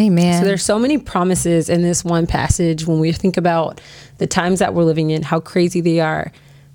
Amen. 0.00 0.40
So 0.40 0.46
there's 0.46 0.64
so 0.64 0.78
many 0.78 0.96
promises 0.96 1.68
in 1.68 1.82
this 1.82 2.02
one 2.02 2.26
passage 2.26 2.86
when 2.86 2.98
we 2.98 3.12
think 3.12 3.36
about 3.36 3.82
the 4.16 4.26
times 4.26 4.60
that 4.60 4.72
we're 4.72 4.84
living 4.84 5.10
in, 5.10 5.22
how 5.22 5.40
crazy 5.40 5.82
they 5.82 6.00
are, 6.00 6.32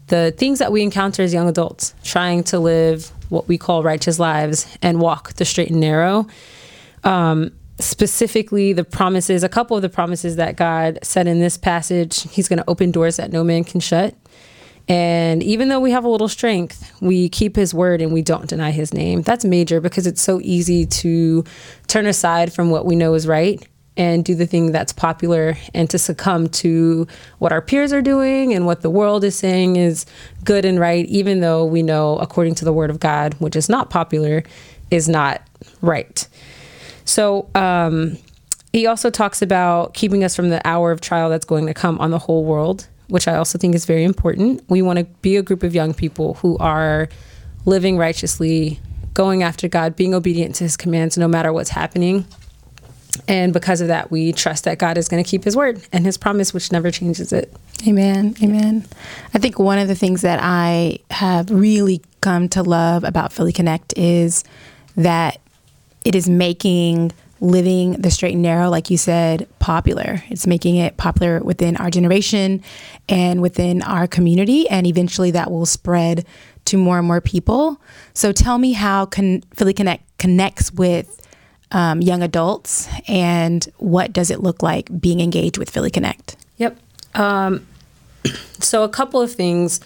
the 0.07 0.35
things 0.37 0.59
that 0.59 0.71
we 0.71 0.83
encounter 0.83 1.23
as 1.23 1.33
young 1.33 1.49
adults, 1.49 1.95
trying 2.03 2.43
to 2.43 2.59
live 2.59 3.11
what 3.29 3.47
we 3.47 3.57
call 3.57 3.81
righteous 3.81 4.19
lives 4.19 4.67
and 4.83 5.01
walk 5.01 5.33
the 5.33 5.45
straight 5.45 5.71
and 5.71 5.79
narrow. 5.79 6.27
Um, 7.03 7.51
specifically, 7.79 8.73
the 8.73 8.83
promises, 8.83 9.43
a 9.43 9.49
couple 9.49 9.75
of 9.75 9.81
the 9.81 9.89
promises 9.89 10.35
that 10.35 10.55
God 10.55 10.99
said 11.03 11.27
in 11.27 11.39
this 11.39 11.57
passage, 11.57 12.23
He's 12.31 12.47
going 12.47 12.59
to 12.59 12.69
open 12.69 12.91
doors 12.91 13.17
that 13.17 13.31
no 13.31 13.43
man 13.43 13.63
can 13.63 13.79
shut. 13.79 14.15
And 14.87 15.43
even 15.43 15.69
though 15.69 15.79
we 15.79 15.91
have 15.91 16.03
a 16.03 16.09
little 16.09 16.27
strength, 16.27 16.91
we 17.01 17.29
keep 17.29 17.55
his 17.55 17.73
word 17.73 18.01
and 18.01 18.11
we 18.11 18.21
don't 18.21 18.47
deny 18.47 18.71
his 18.71 18.93
name. 18.93 19.21
That's 19.21 19.45
major 19.45 19.79
because 19.79 20.07
it's 20.07 20.21
so 20.21 20.41
easy 20.41 20.85
to 20.85 21.43
turn 21.87 22.07
aside 22.07 22.51
from 22.51 22.71
what 22.71 22.85
we 22.85 22.95
know 22.95 23.13
is 23.13 23.27
right 23.27 23.65
and 23.97 24.23
do 24.23 24.35
the 24.35 24.45
thing 24.45 24.71
that's 24.71 24.93
popular 24.93 25.57
and 25.73 25.89
to 25.89 25.97
succumb 25.99 26.47
to 26.49 27.07
what 27.39 27.51
our 27.51 27.61
peers 27.61 27.93
are 27.93 28.01
doing 28.01 28.53
and 28.53 28.65
what 28.65 28.81
the 28.81 28.89
world 28.89 29.23
is 29.23 29.37
saying 29.37 29.75
is 29.75 30.05
good 30.43 30.65
and 30.65 30.79
right, 30.79 31.05
even 31.05 31.41
though 31.41 31.65
we 31.65 31.83
know, 31.83 32.17
according 32.17 32.55
to 32.55 32.65
the 32.65 32.73
word 32.73 32.89
of 32.89 32.99
God, 32.99 33.33
which 33.35 33.55
is 33.55 33.69
not 33.69 33.89
popular, 33.89 34.43
is 34.89 35.07
not 35.07 35.41
right. 35.81 36.27
So, 37.11 37.49
um, 37.55 38.17
he 38.71 38.87
also 38.87 39.09
talks 39.09 39.41
about 39.41 39.93
keeping 39.93 40.23
us 40.23 40.33
from 40.33 40.49
the 40.49 40.65
hour 40.65 40.91
of 40.91 41.01
trial 41.01 41.29
that's 41.29 41.43
going 41.43 41.65
to 41.67 41.73
come 41.73 41.99
on 41.99 42.09
the 42.09 42.17
whole 42.17 42.45
world, 42.45 42.87
which 43.09 43.27
I 43.27 43.35
also 43.35 43.57
think 43.57 43.75
is 43.75 43.83
very 43.83 44.05
important. 44.05 44.63
We 44.69 44.81
want 44.81 44.99
to 44.99 45.03
be 45.21 45.35
a 45.35 45.41
group 45.41 45.63
of 45.63 45.75
young 45.75 45.93
people 45.93 46.35
who 46.35 46.57
are 46.59 47.09
living 47.65 47.97
righteously, 47.97 48.79
going 49.13 49.43
after 49.43 49.67
God, 49.67 49.97
being 49.97 50.13
obedient 50.13 50.55
to 50.55 50.63
his 50.63 50.77
commands 50.77 51.17
no 51.17 51.27
matter 51.27 51.51
what's 51.51 51.71
happening. 51.71 52.25
And 53.27 53.51
because 53.51 53.81
of 53.81 53.89
that, 53.89 54.09
we 54.09 54.31
trust 54.31 54.63
that 54.63 54.77
God 54.77 54.97
is 54.97 55.09
going 55.09 55.21
to 55.21 55.29
keep 55.29 55.43
his 55.43 55.53
word 55.53 55.85
and 55.91 56.05
his 56.05 56.17
promise, 56.17 56.53
which 56.53 56.71
never 56.71 56.91
changes 56.91 57.33
it. 57.33 57.53
Amen. 57.85 58.37
Amen. 58.41 58.85
I 59.33 59.39
think 59.39 59.59
one 59.59 59.79
of 59.79 59.89
the 59.89 59.95
things 59.95 60.21
that 60.21 60.39
I 60.41 60.99
have 61.09 61.49
really 61.49 62.01
come 62.21 62.47
to 62.49 62.63
love 62.63 63.03
about 63.03 63.33
Philly 63.33 63.51
Connect 63.51 63.97
is 63.97 64.45
that 64.95 65.41
it 66.05 66.15
is 66.15 66.29
making 66.29 67.11
living 67.41 67.93
the 67.93 68.11
straight 68.11 68.33
and 68.33 68.43
narrow, 68.43 68.69
like 68.69 68.89
you 68.89 68.97
said, 68.97 69.47
popular. 69.59 70.23
It's 70.29 70.45
making 70.45 70.75
it 70.75 70.97
popular 70.97 71.39
within 71.39 71.75
our 71.77 71.89
generation 71.89 72.63
and 73.09 73.41
within 73.41 73.81
our 73.81 74.07
community, 74.07 74.69
and 74.69 74.85
eventually 74.85 75.31
that 75.31 75.51
will 75.51 75.65
spread 75.65 76.25
to 76.65 76.77
more 76.77 76.99
and 76.99 77.07
more 77.07 77.19
people. 77.19 77.81
So 78.13 78.31
tell 78.31 78.59
me 78.59 78.73
how 78.73 79.07
Con- 79.07 79.43
Philly 79.55 79.73
Connect 79.73 80.03
connects 80.19 80.71
with 80.71 81.17
um, 81.71 82.01
young 82.01 82.21
adults, 82.21 82.87
and 83.07 83.67
what 83.77 84.13
does 84.13 84.29
it 84.29 84.41
look 84.41 84.61
like 84.61 85.01
being 85.01 85.19
engaged 85.19 85.57
with 85.57 85.69
Philly 85.69 85.89
Connect? 85.89 86.35
Yep. 86.57 86.77
Um, 87.15 87.65
so, 88.59 88.83
a 88.83 88.89
couple 88.89 89.21
of 89.21 89.31
things. 89.33 89.79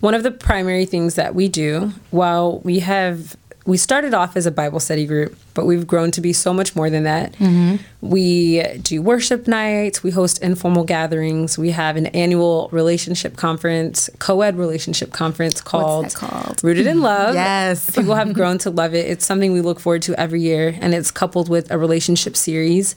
One 0.00 0.14
of 0.14 0.22
the 0.22 0.30
primary 0.30 0.84
things 0.84 1.14
that 1.14 1.34
we 1.34 1.48
do, 1.48 1.92
while 2.10 2.58
we 2.60 2.80
have 2.80 3.36
we 3.66 3.78
started 3.78 4.12
off 4.12 4.36
as 4.36 4.44
a 4.44 4.50
Bible 4.50 4.78
study 4.78 5.06
group, 5.06 5.36
but 5.54 5.64
we've 5.64 5.86
grown 5.86 6.10
to 6.10 6.20
be 6.20 6.34
so 6.34 6.52
much 6.52 6.76
more 6.76 6.90
than 6.90 7.04
that. 7.04 7.32
Mm-hmm. 7.34 7.76
We 8.02 8.62
do 8.82 9.00
worship 9.00 9.48
nights, 9.48 10.02
we 10.02 10.10
host 10.10 10.42
informal 10.42 10.84
gatherings, 10.84 11.56
we 11.56 11.70
have 11.70 11.96
an 11.96 12.06
annual 12.08 12.68
relationship 12.72 13.36
conference, 13.36 14.10
co 14.18 14.42
ed 14.42 14.58
relationship 14.58 15.12
conference 15.12 15.62
called, 15.62 16.14
called? 16.14 16.62
Rooted 16.62 16.86
in 16.86 17.00
Love. 17.00 17.34
Yes. 17.44 17.90
People 17.90 18.14
have 18.14 18.32
grown 18.32 18.58
to 18.58 18.70
love 18.70 18.94
it. 18.94 19.06
It's 19.06 19.24
something 19.24 19.52
we 19.52 19.60
look 19.60 19.80
forward 19.80 20.02
to 20.02 20.18
every 20.18 20.40
year, 20.40 20.76
and 20.80 20.94
it's 20.94 21.10
coupled 21.10 21.48
with 21.48 21.70
a 21.70 21.78
relationship 21.78 22.36
series. 22.36 22.94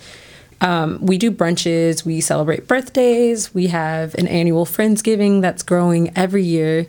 Um, 0.60 1.00
we 1.02 1.18
do 1.18 1.32
brunches, 1.32 2.04
we 2.04 2.20
celebrate 2.20 2.68
birthdays, 2.68 3.54
we 3.54 3.68
have 3.68 4.16
an 4.16 4.28
annual 4.28 4.66
Friendsgiving 4.66 5.42
that's 5.42 5.64
growing 5.64 6.12
every 6.18 6.44
year 6.44 6.88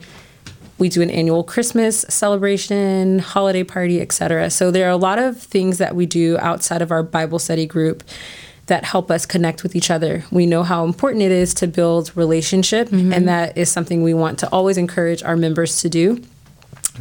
we 0.78 0.88
do 0.88 1.02
an 1.02 1.10
annual 1.10 1.44
Christmas 1.44 2.00
celebration, 2.08 3.18
holiday 3.18 3.64
party, 3.64 4.00
etc. 4.00 4.50
So 4.50 4.70
there 4.70 4.86
are 4.86 4.92
a 4.92 4.96
lot 4.96 5.18
of 5.18 5.40
things 5.40 5.78
that 5.78 5.94
we 5.94 6.06
do 6.06 6.38
outside 6.38 6.82
of 6.82 6.90
our 6.90 7.02
Bible 7.02 7.38
study 7.38 7.66
group 7.66 8.02
that 8.66 8.84
help 8.84 9.10
us 9.10 9.26
connect 9.26 9.62
with 9.62 9.74
each 9.74 9.90
other. 9.90 10.24
We 10.30 10.46
know 10.46 10.62
how 10.62 10.84
important 10.84 11.22
it 11.22 11.32
is 11.32 11.54
to 11.54 11.66
build 11.66 12.16
relationship 12.16 12.88
mm-hmm. 12.88 13.12
and 13.12 13.26
that 13.26 13.56
is 13.56 13.70
something 13.70 14.02
we 14.02 14.14
want 14.14 14.38
to 14.40 14.48
always 14.50 14.76
encourage 14.76 15.22
our 15.22 15.36
members 15.36 15.80
to 15.80 15.88
do. 15.88 16.22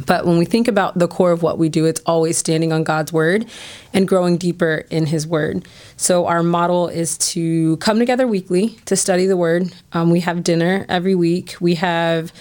But 0.06 0.26
when 0.26 0.38
we 0.38 0.44
think 0.44 0.68
about 0.68 0.98
the 0.98 1.08
core 1.08 1.32
of 1.32 1.42
what 1.42 1.58
we 1.58 1.68
do, 1.68 1.84
it's 1.84 2.00
always 2.06 2.38
standing 2.38 2.72
on 2.72 2.84
God's 2.84 3.12
word 3.12 3.46
and 3.92 4.06
growing 4.06 4.36
deeper 4.36 4.84
in 4.90 5.06
His 5.06 5.26
word. 5.26 5.66
So, 5.96 6.26
our 6.26 6.44
model 6.44 6.86
is 6.88 7.18
to 7.18 7.76
come 7.78 7.98
together 7.98 8.26
weekly 8.26 8.78
to 8.86 8.96
study 8.96 9.26
the 9.26 9.36
word. 9.36 9.74
Um, 9.92 10.10
we 10.10 10.20
have 10.20 10.44
dinner 10.44 10.86
every 10.88 11.16
week. 11.16 11.56
We 11.60 11.74
have 11.76 12.32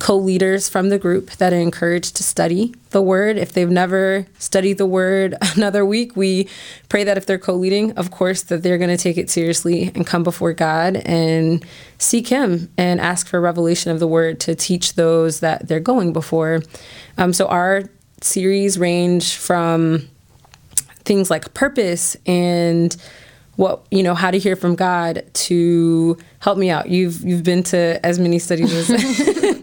co 0.00 0.16
leaders 0.16 0.68
from 0.68 0.88
the 0.88 0.98
group 0.98 1.30
that 1.32 1.52
are 1.52 1.60
encouraged 1.60 2.16
to 2.16 2.24
study 2.24 2.74
the 2.90 3.02
word. 3.02 3.36
If 3.36 3.52
they've 3.52 3.70
never 3.70 4.26
studied 4.38 4.78
the 4.78 4.86
word 4.86 5.36
another 5.54 5.84
week, 5.84 6.16
we 6.16 6.48
pray 6.88 7.04
that 7.04 7.16
if 7.16 7.26
they're 7.26 7.38
co 7.38 7.54
leading, 7.54 7.92
of 7.92 8.10
course, 8.10 8.42
that 8.44 8.64
they're 8.64 8.78
going 8.78 8.90
to 8.90 8.96
take 8.96 9.18
it 9.18 9.30
seriously 9.30 9.92
and 9.94 10.06
come 10.06 10.24
before 10.24 10.54
God 10.54 10.96
and 10.96 11.64
seek 11.98 12.26
Him 12.26 12.72
and 12.76 13.00
ask 13.00 13.28
for 13.28 13.40
revelation 13.40 13.92
of 13.92 14.00
the 14.00 14.08
word 14.08 14.40
to 14.40 14.56
teach 14.56 14.94
those 14.94 15.40
that 15.40 15.68
they're 15.68 15.78
going 15.78 16.12
before. 16.12 16.62
Um, 17.18 17.32
so 17.32 17.46
our 17.46 17.84
series 18.22 18.78
range 18.78 19.36
from 19.36 20.08
things 21.04 21.30
like 21.30 21.52
purpose 21.54 22.16
and 22.26 22.96
what 23.60 23.86
you 23.90 24.02
know 24.02 24.14
how 24.14 24.30
to 24.30 24.38
hear 24.38 24.56
from 24.56 24.74
God 24.74 25.22
to 25.34 26.16
help 26.38 26.56
me 26.56 26.70
out. 26.70 26.88
You've 26.88 27.20
you've 27.20 27.44
been 27.44 27.62
to 27.64 28.04
as 28.04 28.18
many 28.18 28.38
studies 28.38 28.72
as 28.72 28.90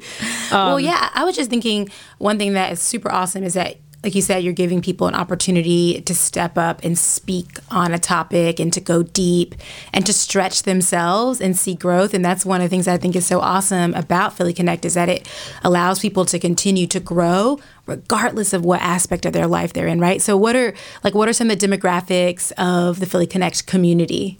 um, 0.52 0.68
Well, 0.68 0.80
yeah, 0.80 1.10
I 1.16 1.26
was 1.26 1.36
just 1.36 1.50
thinking 1.50 1.90
one 2.20 2.38
thing 2.38 2.54
that 2.54 2.72
is 2.72 2.80
super 2.80 3.12
awesome 3.12 3.44
is 3.44 3.56
that 3.56 3.78
like 4.04 4.14
you 4.14 4.22
said, 4.22 4.44
you're 4.44 4.54
giving 4.54 4.82
people 4.82 5.08
an 5.08 5.16
opportunity 5.16 6.02
to 6.02 6.14
step 6.14 6.58
up 6.58 6.84
and 6.84 6.98
speak 6.98 7.58
on 7.72 7.94
a 7.94 8.00
topic 8.00 8.60
and 8.60 8.72
to 8.74 8.80
go 8.80 9.02
deep 9.04 9.56
and 9.92 10.06
to 10.06 10.14
stretch 10.14 10.64
themselves 10.64 11.42
and 11.42 11.58
see 11.58 11.74
growth. 11.74 12.14
And 12.14 12.24
that's 12.24 12.46
one 12.46 12.62
of 12.62 12.66
the 12.66 12.70
things 12.70 12.88
I 12.88 12.98
think 12.98 13.16
is 13.16 13.26
so 13.26 13.40
awesome 13.40 13.94
about 13.96 14.38
Philly 14.38 14.54
Connect 14.54 14.86
is 14.86 14.94
that 14.94 15.10
it 15.10 15.28
allows 15.64 16.00
people 16.00 16.26
to 16.26 16.38
continue 16.38 16.86
to 16.88 17.00
grow 17.00 17.60
regardless 17.88 18.54
of 18.54 18.64
what 18.64 18.82
aspect 18.82 19.26
of 19.26 19.34
their 19.34 19.48
life 19.48 19.74
they're 19.74 19.88
in, 19.88 20.00
right? 20.00 20.22
So 20.22 20.38
what 20.38 20.56
are 20.56 20.74
like 21.04 21.16
what 21.16 21.28
are 21.28 21.34
some 21.34 21.50
of 21.50 21.58
the 21.58 21.68
demographics 21.68 22.52
of 22.54 23.00
the 23.00 23.06
Philly 23.08 23.28
Connect 23.28 23.66
community? 23.66 24.38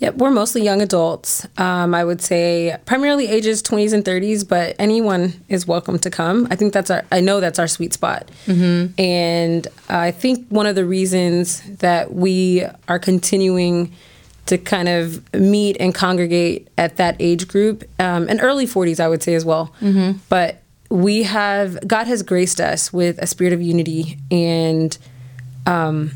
Yep, 0.00 0.14
we're 0.14 0.30
mostly 0.30 0.62
young 0.62 0.80
adults. 0.80 1.46
Um, 1.58 1.92
I 1.92 2.04
would 2.04 2.22
say 2.22 2.76
primarily 2.86 3.26
ages 3.26 3.62
20s 3.62 3.92
and 3.92 4.04
30s, 4.04 4.46
but 4.46 4.76
anyone 4.78 5.32
is 5.48 5.66
welcome 5.66 5.98
to 6.00 6.10
come. 6.10 6.46
I 6.50 6.56
think 6.56 6.72
that's 6.72 6.88
our, 6.88 7.04
I 7.10 7.20
know 7.20 7.40
that's 7.40 7.58
our 7.58 7.66
sweet 7.66 7.92
spot. 7.92 8.30
Mm-hmm. 8.46 9.00
And 9.00 9.66
I 9.88 10.12
think 10.12 10.46
one 10.50 10.66
of 10.66 10.76
the 10.76 10.84
reasons 10.84 11.62
that 11.78 12.14
we 12.14 12.64
are 12.86 13.00
continuing 13.00 13.92
to 14.46 14.56
kind 14.56 14.88
of 14.88 15.34
meet 15.34 15.76
and 15.80 15.92
congregate 15.94 16.68
at 16.78 16.96
that 16.96 17.16
age 17.18 17.48
group, 17.48 17.82
um, 17.98 18.28
and 18.28 18.40
early 18.40 18.66
40s, 18.66 19.00
I 19.00 19.08
would 19.08 19.22
say 19.22 19.34
as 19.34 19.44
well. 19.44 19.74
Mm-hmm. 19.80 20.18
But 20.28 20.62
we 20.90 21.24
have, 21.24 21.86
God 21.86 22.06
has 22.06 22.22
graced 22.22 22.60
us 22.60 22.92
with 22.92 23.18
a 23.18 23.26
spirit 23.26 23.52
of 23.52 23.60
unity 23.60 24.16
and, 24.30 24.96
um, 25.66 26.12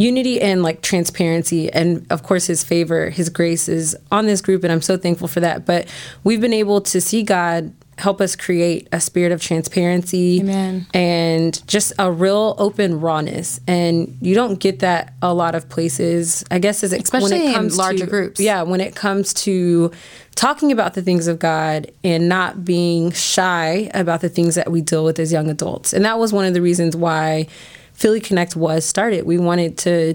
unity 0.00 0.40
and 0.40 0.62
like 0.62 0.80
transparency 0.80 1.70
and 1.72 2.06
of 2.10 2.22
course 2.22 2.46
his 2.46 2.64
favor 2.64 3.10
his 3.10 3.28
grace 3.28 3.68
is 3.68 3.94
on 4.10 4.26
this 4.26 4.40
group 4.40 4.64
and 4.64 4.72
i'm 4.72 4.80
so 4.80 4.96
thankful 4.96 5.28
for 5.28 5.40
that. 5.40 5.66
But 5.66 5.86
we've 6.24 6.40
been 6.40 6.54
able 6.54 6.80
to 6.80 7.00
see 7.00 7.22
god 7.22 7.72
help 7.98 8.20
us 8.20 8.34
create 8.34 8.88
a 8.92 9.00
spirit 9.00 9.30
of 9.30 9.42
transparency 9.42 10.40
Amen. 10.40 10.86
and 10.94 11.66
just 11.68 11.92
a 11.98 12.10
real 12.10 12.54
open 12.56 12.98
rawness. 12.98 13.60
And 13.66 14.16
you 14.22 14.34
don't 14.34 14.58
get 14.58 14.78
that 14.78 15.12
a 15.20 15.34
lot 15.34 15.54
of 15.54 15.68
places 15.68 16.42
i 16.50 16.58
guess 16.58 16.82
as 16.82 16.94
it, 16.94 17.02
especially 17.02 17.32
when 17.32 17.48
it 17.50 17.54
comes 17.54 17.74
in 17.74 17.78
larger 17.78 18.04
to, 18.06 18.10
groups. 18.10 18.40
Yeah 18.40 18.62
when 18.62 18.80
it 18.80 18.96
comes 18.96 19.34
to 19.34 19.92
talking 20.34 20.72
about 20.72 20.94
the 20.94 21.02
things 21.02 21.28
of 21.28 21.38
god 21.38 21.90
and 22.02 22.28
not 22.28 22.64
being 22.64 23.10
shy 23.12 23.90
about 23.92 24.22
the 24.22 24.30
things 24.30 24.54
that 24.54 24.70
we 24.70 24.80
deal 24.80 25.04
with 25.04 25.18
as 25.18 25.30
young 25.30 25.50
adults. 25.50 25.92
And 25.92 26.04
that 26.06 26.18
was 26.18 26.32
one 26.32 26.46
of 26.46 26.54
the 26.54 26.62
reasons 26.62 26.96
why 26.96 27.46
Philly 28.00 28.18
Connect 28.18 28.56
was 28.56 28.86
started. 28.86 29.26
We 29.26 29.36
wanted 29.36 29.76
to, 29.78 30.14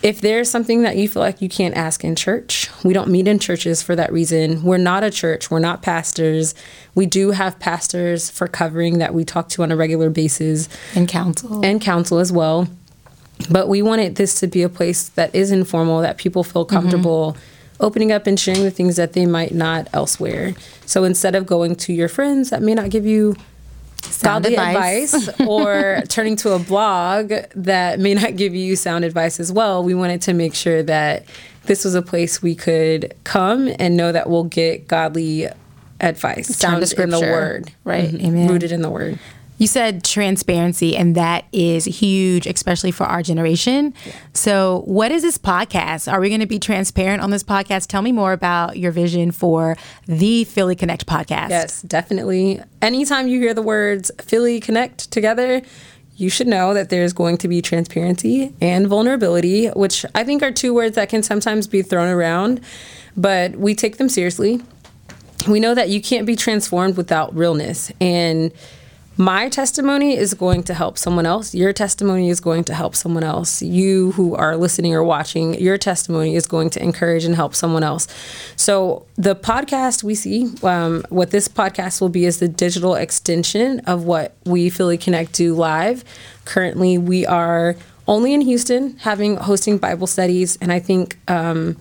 if 0.00 0.20
there's 0.20 0.48
something 0.48 0.82
that 0.82 0.96
you 0.96 1.08
feel 1.08 1.20
like 1.20 1.42
you 1.42 1.48
can't 1.48 1.76
ask 1.76 2.04
in 2.04 2.14
church, 2.14 2.70
we 2.84 2.94
don't 2.94 3.10
meet 3.10 3.26
in 3.26 3.40
churches 3.40 3.82
for 3.82 3.96
that 3.96 4.12
reason. 4.12 4.62
We're 4.62 4.78
not 4.78 5.02
a 5.02 5.10
church, 5.10 5.50
we're 5.50 5.58
not 5.58 5.82
pastors. 5.82 6.54
We 6.94 7.06
do 7.06 7.32
have 7.32 7.58
pastors 7.58 8.30
for 8.30 8.46
covering 8.46 8.98
that 8.98 9.12
we 9.12 9.24
talk 9.24 9.48
to 9.50 9.64
on 9.64 9.72
a 9.72 9.76
regular 9.76 10.08
basis, 10.08 10.68
and 10.94 11.08
counsel, 11.08 11.64
and 11.64 11.80
counsel 11.80 12.20
as 12.20 12.30
well. 12.30 12.68
But 13.50 13.68
we 13.68 13.82
wanted 13.82 14.14
this 14.14 14.38
to 14.38 14.46
be 14.46 14.62
a 14.62 14.68
place 14.68 15.08
that 15.08 15.34
is 15.34 15.50
informal, 15.50 16.02
that 16.02 16.16
people 16.16 16.44
feel 16.44 16.64
mm-hmm. 16.64 16.76
comfortable. 16.76 17.32
Mm-hmm 17.32 17.44
opening 17.82 18.12
up 18.12 18.26
and 18.26 18.38
sharing 18.38 18.62
the 18.62 18.70
things 18.70 18.96
that 18.96 19.14
they 19.14 19.24
might 19.24 19.54
not 19.54 19.88
elsewhere. 19.94 20.54
So 20.84 21.02
instead 21.04 21.34
of 21.34 21.46
going 21.46 21.76
to 21.76 21.94
your 21.94 22.08
friends 22.08 22.50
that 22.50 22.60
may 22.60 22.74
not 22.74 22.90
give 22.90 23.06
you 23.06 23.36
sound 24.04 24.46
advice, 24.46 25.14
advice 25.14 25.40
or 25.46 26.02
turning 26.08 26.36
to 26.36 26.52
a 26.52 26.58
blog 26.58 27.32
that 27.54 27.98
may 28.00 28.14
not 28.14 28.36
give 28.36 28.54
you 28.54 28.76
sound 28.76 29.04
advice 29.04 29.40
as 29.40 29.52
well, 29.52 29.82
we 29.82 29.94
wanted 29.94 30.22
to 30.22 30.32
make 30.32 30.54
sure 30.54 30.82
that 30.82 31.24
this 31.64 31.84
was 31.84 31.94
a 31.94 32.02
place 32.02 32.42
we 32.42 32.54
could 32.54 33.14
come 33.24 33.70
and 33.78 33.96
know 33.96 34.12
that 34.12 34.28
we'll 34.28 34.44
get 34.44 34.88
godly 34.88 35.48
advice 36.00 36.48
sound 36.48 36.82
in 36.92 37.10
the 37.10 37.20
word, 37.20 37.72
right? 37.84 38.08
Mm-hmm. 38.08 38.26
Amen. 38.26 38.48
Rooted 38.48 38.72
in 38.72 38.82
the 38.82 38.90
word. 38.90 39.18
You 39.60 39.66
said 39.66 40.04
transparency, 40.04 40.96
and 40.96 41.14
that 41.16 41.44
is 41.52 41.84
huge, 41.84 42.46
especially 42.46 42.92
for 42.92 43.04
our 43.04 43.22
generation. 43.22 43.92
Yeah. 44.06 44.12
So, 44.32 44.84
what 44.86 45.12
is 45.12 45.20
this 45.20 45.36
podcast? 45.36 46.10
Are 46.10 46.18
we 46.18 46.30
going 46.30 46.40
to 46.40 46.46
be 46.46 46.58
transparent 46.58 47.22
on 47.22 47.30
this 47.30 47.44
podcast? 47.44 47.88
Tell 47.88 48.00
me 48.00 48.10
more 48.10 48.32
about 48.32 48.78
your 48.78 48.90
vision 48.90 49.32
for 49.32 49.76
the 50.06 50.44
Philly 50.44 50.74
Connect 50.74 51.04
podcast. 51.04 51.50
Yes, 51.50 51.82
definitely. 51.82 52.62
Anytime 52.80 53.28
you 53.28 53.38
hear 53.38 53.52
the 53.52 53.60
words 53.60 54.10
Philly 54.22 54.60
Connect 54.60 55.10
together, 55.10 55.60
you 56.16 56.30
should 56.30 56.46
know 56.46 56.72
that 56.72 56.88
there's 56.88 57.12
going 57.12 57.36
to 57.36 57.46
be 57.48 57.60
transparency 57.60 58.54
and 58.62 58.86
vulnerability, 58.86 59.66
which 59.68 60.06
I 60.14 60.24
think 60.24 60.42
are 60.42 60.52
two 60.52 60.72
words 60.72 60.94
that 60.94 61.10
can 61.10 61.22
sometimes 61.22 61.66
be 61.66 61.82
thrown 61.82 62.08
around, 62.08 62.62
but 63.14 63.56
we 63.56 63.74
take 63.74 63.98
them 63.98 64.08
seriously. 64.08 64.62
We 65.46 65.60
know 65.60 65.74
that 65.74 65.90
you 65.90 66.00
can't 66.00 66.24
be 66.24 66.34
transformed 66.34 66.96
without 66.96 67.36
realness. 67.36 67.92
And 68.00 68.52
my 69.16 69.48
testimony 69.48 70.16
is 70.16 70.34
going 70.34 70.62
to 70.62 70.72
help 70.72 70.96
someone 70.96 71.26
else. 71.26 71.54
Your 71.54 71.72
testimony 71.72 72.30
is 72.30 72.40
going 72.40 72.64
to 72.64 72.74
help 72.74 72.94
someone 72.94 73.24
else. 73.24 73.60
You 73.60 74.12
who 74.12 74.34
are 74.34 74.56
listening 74.56 74.94
or 74.94 75.02
watching, 75.02 75.60
your 75.60 75.76
testimony 75.76 76.36
is 76.36 76.46
going 76.46 76.70
to 76.70 76.82
encourage 76.82 77.24
and 77.24 77.34
help 77.34 77.54
someone 77.54 77.82
else. 77.82 78.06
So, 78.56 79.06
the 79.16 79.34
podcast 79.34 80.02
we 80.02 80.14
see, 80.14 80.50
um, 80.62 81.04
what 81.10 81.32
this 81.32 81.48
podcast 81.48 82.00
will 82.00 82.08
be, 82.08 82.24
is 82.24 82.38
the 82.38 82.48
digital 82.48 82.94
extension 82.94 83.80
of 83.80 84.04
what 84.04 84.34
we 84.46 84.70
Philly 84.70 84.96
Connect 84.96 85.32
do 85.32 85.54
live. 85.54 86.04
Currently, 86.44 86.96
we 86.96 87.26
are 87.26 87.76
only 88.08 88.32
in 88.32 88.40
Houston 88.40 88.96
having 88.98 89.36
hosting 89.36 89.78
Bible 89.78 90.06
studies, 90.06 90.56
and 90.60 90.72
I 90.72 90.78
think 90.78 91.18
um, 91.28 91.76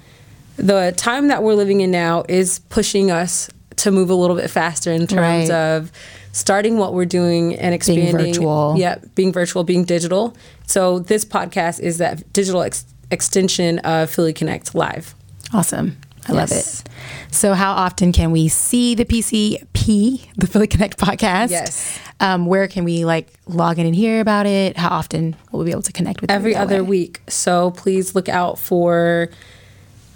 the 0.58 0.94
time 0.98 1.30
that 1.30 1.42
we're 1.42 1.54
living 1.54 1.82
in 1.82 1.92
now 1.92 2.26
is 2.28 2.60
pushing 2.70 3.12
us 3.12 3.50
to 3.78 3.92
move 3.92 4.10
a 4.10 4.16
little 4.16 4.36
bit 4.36 4.50
faster 4.50 4.92
in 4.92 5.08
terms 5.08 5.50
right. 5.50 5.52
of 5.52 5.92
starting 6.32 6.78
what 6.78 6.94
we're 6.94 7.06
doing 7.06 7.56
and 7.56 7.74
expanding. 7.74 8.16
Being 8.16 8.34
virtual. 8.34 8.76
Yeah, 8.78 9.00
being 9.16 9.34
virtual, 9.34 9.64
being 9.64 9.84
digital. 9.84 10.36
So 10.68 11.00
this 11.00 11.26
podcast 11.26 11.80
is 11.80 11.98
that 11.98 12.32
digital 12.34 12.62
ex- 12.62 12.86
extension 13.12 13.80
of 13.80 14.10
Philly 14.10 14.34
Connect 14.34 14.76
Live. 14.76 15.16
Awesome. 15.54 15.98
I 16.28 16.34
yes. 16.34 16.52
love 16.52 16.60
it. 16.60 17.34
So, 17.34 17.54
how 17.54 17.72
often 17.74 18.12
can 18.12 18.32
we 18.32 18.48
see 18.48 18.96
the 18.96 19.06
PCP, 19.06 20.34
the 20.36 20.48
Philly 20.48 20.68
Connect 20.68 20.98
podcast? 20.98 21.50
Yes. 21.50 22.00
Um, 22.20 22.46
where 22.46 22.68
can 22.68 22.84
we 22.84 23.06
like 23.06 23.34
log 23.48 23.80
in 23.80 23.86
and 23.86 23.96
hear 23.96 24.20
about 24.20 24.46
it? 24.46 24.78
How 24.78 24.90
often 24.90 25.36
will 25.52 25.60
we 25.60 25.66
be 25.66 25.72
able 25.72 25.82
to 25.84 25.94
connect 25.94 26.22
with 26.22 26.30
every 26.30 26.56
other 26.56 26.84
way? 26.84 26.90
week? 26.90 27.22
So 27.30 27.72
please 27.72 28.14
look 28.14 28.30
out 28.30 28.60
for 28.60 29.30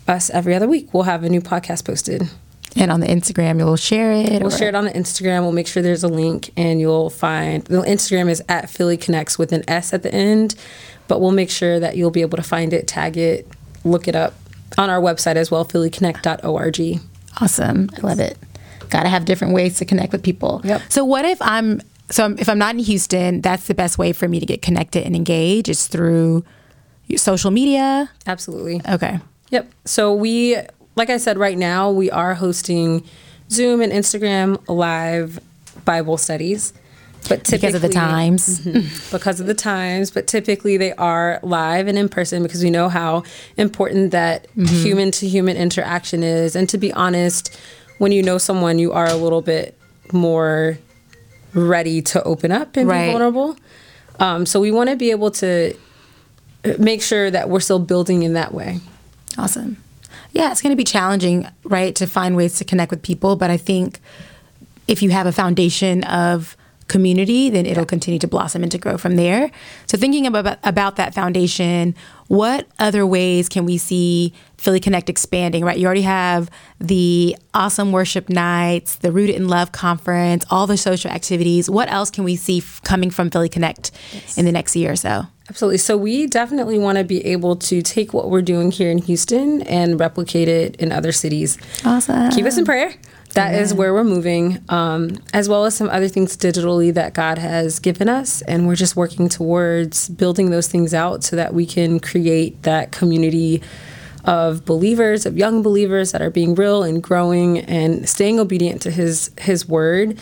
us 0.07 0.29
every 0.29 0.53
other 0.53 0.67
week. 0.67 0.93
We'll 0.93 1.03
have 1.03 1.23
a 1.23 1.29
new 1.29 1.41
podcast 1.41 1.85
posted. 1.85 2.29
And 2.75 2.91
on 2.91 2.99
the 2.99 3.07
Instagram, 3.07 3.59
you'll 3.59 3.75
share 3.75 4.11
it. 4.11 4.41
We'll 4.41 4.49
share 4.49 4.69
it 4.69 4.75
on 4.75 4.85
the 4.85 4.91
Instagram. 4.91 5.41
We'll 5.41 5.51
make 5.51 5.67
sure 5.67 5.83
there's 5.83 6.03
a 6.03 6.07
link, 6.07 6.51
and 6.57 6.79
you'll 6.79 7.09
find 7.09 7.63
the 7.65 7.81
Instagram 7.81 8.29
is 8.29 8.41
at 8.49 8.69
Philly 8.69 8.97
Connects 8.97 9.37
with 9.37 9.51
an 9.51 9.63
S 9.67 9.93
at 9.93 10.03
the 10.03 10.13
end. 10.13 10.55
But 11.07 11.21
we'll 11.21 11.31
make 11.31 11.49
sure 11.49 11.79
that 11.79 11.97
you'll 11.97 12.11
be 12.11 12.21
able 12.21 12.37
to 12.37 12.43
find 12.43 12.73
it, 12.73 12.87
tag 12.87 13.17
it, 13.17 13.47
look 13.83 14.07
it 14.07 14.15
up 14.15 14.33
on 14.77 14.89
our 14.89 14.99
website 15.01 15.35
as 15.35 15.51
well, 15.51 15.65
phillyconnect.org. 15.65 17.01
Awesome. 17.41 17.89
I 17.95 17.99
love 18.07 18.19
it. 18.19 18.37
Got 18.89 19.03
to 19.03 19.09
have 19.09 19.25
different 19.25 19.53
ways 19.53 19.77
to 19.77 19.85
connect 19.85 20.11
with 20.11 20.23
people. 20.23 20.61
Yep. 20.63 20.81
So 20.89 21.03
what 21.03 21.25
if 21.25 21.41
I'm 21.41 21.81
so 22.09 22.35
if 22.37 22.47
I'm 22.49 22.57
not 22.57 22.75
in 22.75 22.79
Houston, 22.79 23.41
that's 23.41 23.67
the 23.67 23.73
best 23.73 23.97
way 23.97 24.13
for 24.13 24.27
me 24.27 24.39
to 24.39 24.45
get 24.45 24.61
connected 24.61 25.05
and 25.05 25.15
engage 25.15 25.69
is 25.69 25.87
through 25.87 26.43
social 27.15 27.51
media. 27.51 28.09
Absolutely. 28.27 28.81
Okay. 28.87 29.19
Yep. 29.49 29.71
So 29.85 30.13
we, 30.13 30.57
like 30.95 31.09
I 31.09 31.17
said, 31.17 31.37
right 31.37 31.57
now 31.57 31.89
we 31.91 32.09
are 32.11 32.33
hosting 32.35 33.03
Zoom 33.49 33.81
and 33.81 33.91
Instagram 33.91 34.61
live 34.67 35.39
Bible 35.85 36.17
studies. 36.17 36.73
But 37.29 37.45
typically, 37.45 37.57
because 37.69 37.75
of 37.75 37.81
the 37.83 37.89
times. 37.89 38.59
Mhm, 38.59 39.11
because 39.11 39.39
of 39.39 39.47
the 39.47 39.53
times, 39.53 40.11
but 40.11 40.27
typically 40.27 40.75
they 40.75 40.91
are 40.95 41.39
live 41.41 41.87
and 41.87 41.97
in 41.97 42.09
person 42.09 42.43
because 42.43 42.61
we 42.61 42.69
know 42.69 42.89
how 42.89 43.23
important 43.55 44.11
that 44.11 44.47
human 44.57 45.09
to 45.11 45.27
human 45.27 45.55
interaction 45.55 46.21
is. 46.21 46.53
And 46.53 46.67
to 46.67 46.77
be 46.77 46.91
honest, 46.91 47.57
when 47.97 48.11
you 48.11 48.21
know 48.23 48.37
someone, 48.37 48.77
you 48.77 48.91
are 48.91 49.07
a 49.07 49.15
little 49.15 49.41
bit 49.41 49.77
more 50.11 50.77
ready 51.53 52.01
to 52.01 52.21
open 52.23 52.51
up 52.51 52.75
and 52.75 52.89
Right. 52.89 53.05
be 53.05 53.11
vulnerable. 53.11 53.55
Um, 54.19 54.45
so 54.45 54.59
we 54.59 54.71
want 54.71 54.89
to 54.89 54.97
be 54.97 55.11
able 55.11 55.31
to 55.31 55.73
make 56.77 57.01
sure 57.01 57.31
that 57.31 57.49
we're 57.49 57.61
still 57.61 57.79
building 57.79 58.23
in 58.23 58.33
that 58.33 58.53
way. 58.53 58.79
Awesome. 59.37 59.77
Yeah, 60.33 60.51
it's 60.51 60.61
going 60.61 60.71
to 60.71 60.77
be 60.77 60.83
challenging, 60.83 61.47
right, 61.63 61.95
to 61.95 62.07
find 62.07 62.35
ways 62.35 62.57
to 62.57 62.65
connect 62.65 62.91
with 62.91 63.01
people. 63.01 63.35
But 63.35 63.49
I 63.51 63.57
think 63.57 63.99
if 64.87 65.01
you 65.01 65.11
have 65.11 65.27
a 65.27 65.31
foundation 65.31 66.03
of 66.03 66.57
community, 66.87 67.49
then 67.49 67.65
it'll 67.65 67.85
continue 67.85 68.19
to 68.19 68.27
blossom 68.27 68.63
and 68.63 68.71
to 68.71 68.77
grow 68.77 68.97
from 68.97 69.15
there. 69.15 69.51
So, 69.87 69.97
thinking 69.97 70.27
about, 70.27 70.59
about 70.63 70.95
that 70.97 71.13
foundation, 71.13 71.95
what 72.27 72.67
other 72.79 73.05
ways 73.05 73.49
can 73.49 73.65
we 73.65 73.77
see 73.77 74.33
Philly 74.57 74.79
Connect 74.79 75.09
expanding, 75.09 75.63
right? 75.63 75.77
You 75.77 75.85
already 75.85 76.03
have 76.03 76.49
the 76.79 77.35
awesome 77.53 77.91
worship 77.91 78.29
nights, 78.29 78.95
the 78.95 79.11
Rooted 79.11 79.35
in 79.35 79.47
Love 79.47 79.71
conference, 79.71 80.45
all 80.49 80.67
the 80.67 80.77
social 80.77 81.11
activities. 81.11 81.69
What 81.69 81.91
else 81.91 82.09
can 82.09 82.23
we 82.23 82.35
see 82.35 82.59
f- 82.59 82.81
coming 82.83 83.09
from 83.09 83.29
Philly 83.29 83.49
Connect 83.49 83.91
in 84.37 84.45
the 84.45 84.51
next 84.51 84.75
year 84.75 84.93
or 84.93 84.95
so? 84.95 85.27
Absolutely. 85.49 85.77
So 85.77 85.97
we 85.97 86.27
definitely 86.27 86.79
want 86.79 86.97
to 86.97 87.03
be 87.03 87.25
able 87.25 87.57
to 87.57 87.81
take 87.81 88.13
what 88.13 88.29
we're 88.29 88.41
doing 88.41 88.71
here 88.71 88.89
in 88.89 88.99
Houston 88.99 89.61
and 89.63 89.99
replicate 89.99 90.47
it 90.47 90.77
in 90.77 90.91
other 90.91 91.11
cities. 91.11 91.57
Awesome. 91.83 92.31
Keep 92.31 92.45
us 92.45 92.57
in 92.57 92.63
prayer. 92.63 92.93
That 93.33 93.55
is 93.55 93.73
where 93.73 93.93
we're 93.93 94.03
moving, 94.03 94.63
um, 94.69 95.17
as 95.33 95.49
well 95.49 95.65
as 95.65 95.75
some 95.75 95.89
other 95.89 96.07
things 96.07 96.37
digitally 96.37 96.93
that 96.93 97.13
God 97.13 97.39
has 97.39 97.79
given 97.79 98.07
us. 98.07 98.43
And 98.43 98.67
we're 98.67 98.75
just 98.75 98.95
working 98.95 99.27
towards 99.27 100.07
building 100.09 100.51
those 100.51 100.67
things 100.67 100.93
out 100.93 101.23
so 101.23 101.35
that 101.35 101.53
we 101.53 101.65
can 101.65 101.99
create 101.99 102.61
that 102.63 102.91
community 102.91 103.63
of 104.23 104.65
believers, 104.65 105.25
of 105.25 105.35
young 105.37 105.63
believers 105.63 106.11
that 106.11 106.21
are 106.21 106.29
being 106.29 106.53
real 106.53 106.83
and 106.83 107.01
growing 107.01 107.57
and 107.59 108.07
staying 108.07 108.39
obedient 108.39 108.83
to 108.83 108.91
His 108.91 109.31
His 109.39 109.67
word 109.67 110.19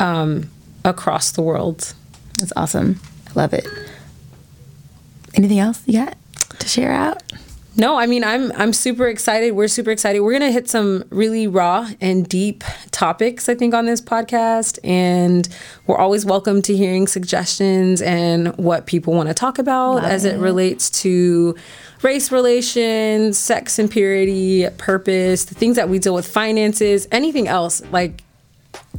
um, 0.00 0.50
across 0.84 1.32
the 1.32 1.42
world. 1.42 1.92
That's 2.38 2.52
awesome. 2.56 2.98
I 3.28 3.32
love 3.34 3.52
it. 3.52 3.66
Anything 5.34 5.58
else 5.58 5.82
you 5.86 6.04
got 6.04 6.16
to 6.58 6.68
share 6.68 6.92
out? 6.92 7.22
No, 7.76 7.98
I 7.98 8.06
mean 8.06 8.22
I'm 8.22 8.52
I'm 8.52 8.72
super 8.72 9.08
excited. 9.08 9.52
We're 9.52 9.66
super 9.66 9.90
excited. 9.90 10.20
We're 10.20 10.32
gonna 10.32 10.52
hit 10.52 10.68
some 10.68 11.04
really 11.10 11.48
raw 11.48 11.90
and 12.00 12.28
deep 12.28 12.62
topics, 12.92 13.48
I 13.48 13.56
think, 13.56 13.74
on 13.74 13.86
this 13.86 14.00
podcast, 14.00 14.78
and 14.84 15.48
we're 15.86 15.98
always 15.98 16.24
welcome 16.24 16.62
to 16.62 16.76
hearing 16.76 17.08
suggestions 17.08 18.00
and 18.00 18.56
what 18.58 18.86
people 18.86 19.12
want 19.12 19.28
to 19.28 19.34
talk 19.34 19.58
about 19.58 20.04
as 20.04 20.24
it 20.24 20.38
relates 20.38 20.88
to 21.02 21.56
race 22.02 22.30
relations, 22.30 23.38
sex 23.38 23.78
and 23.80 23.90
purity, 23.90 24.68
purpose, 24.78 25.46
the 25.46 25.54
things 25.56 25.74
that 25.74 25.88
we 25.88 25.98
deal 25.98 26.14
with, 26.14 26.28
finances, 26.28 27.08
anything 27.10 27.48
else. 27.48 27.82
Like 27.90 28.22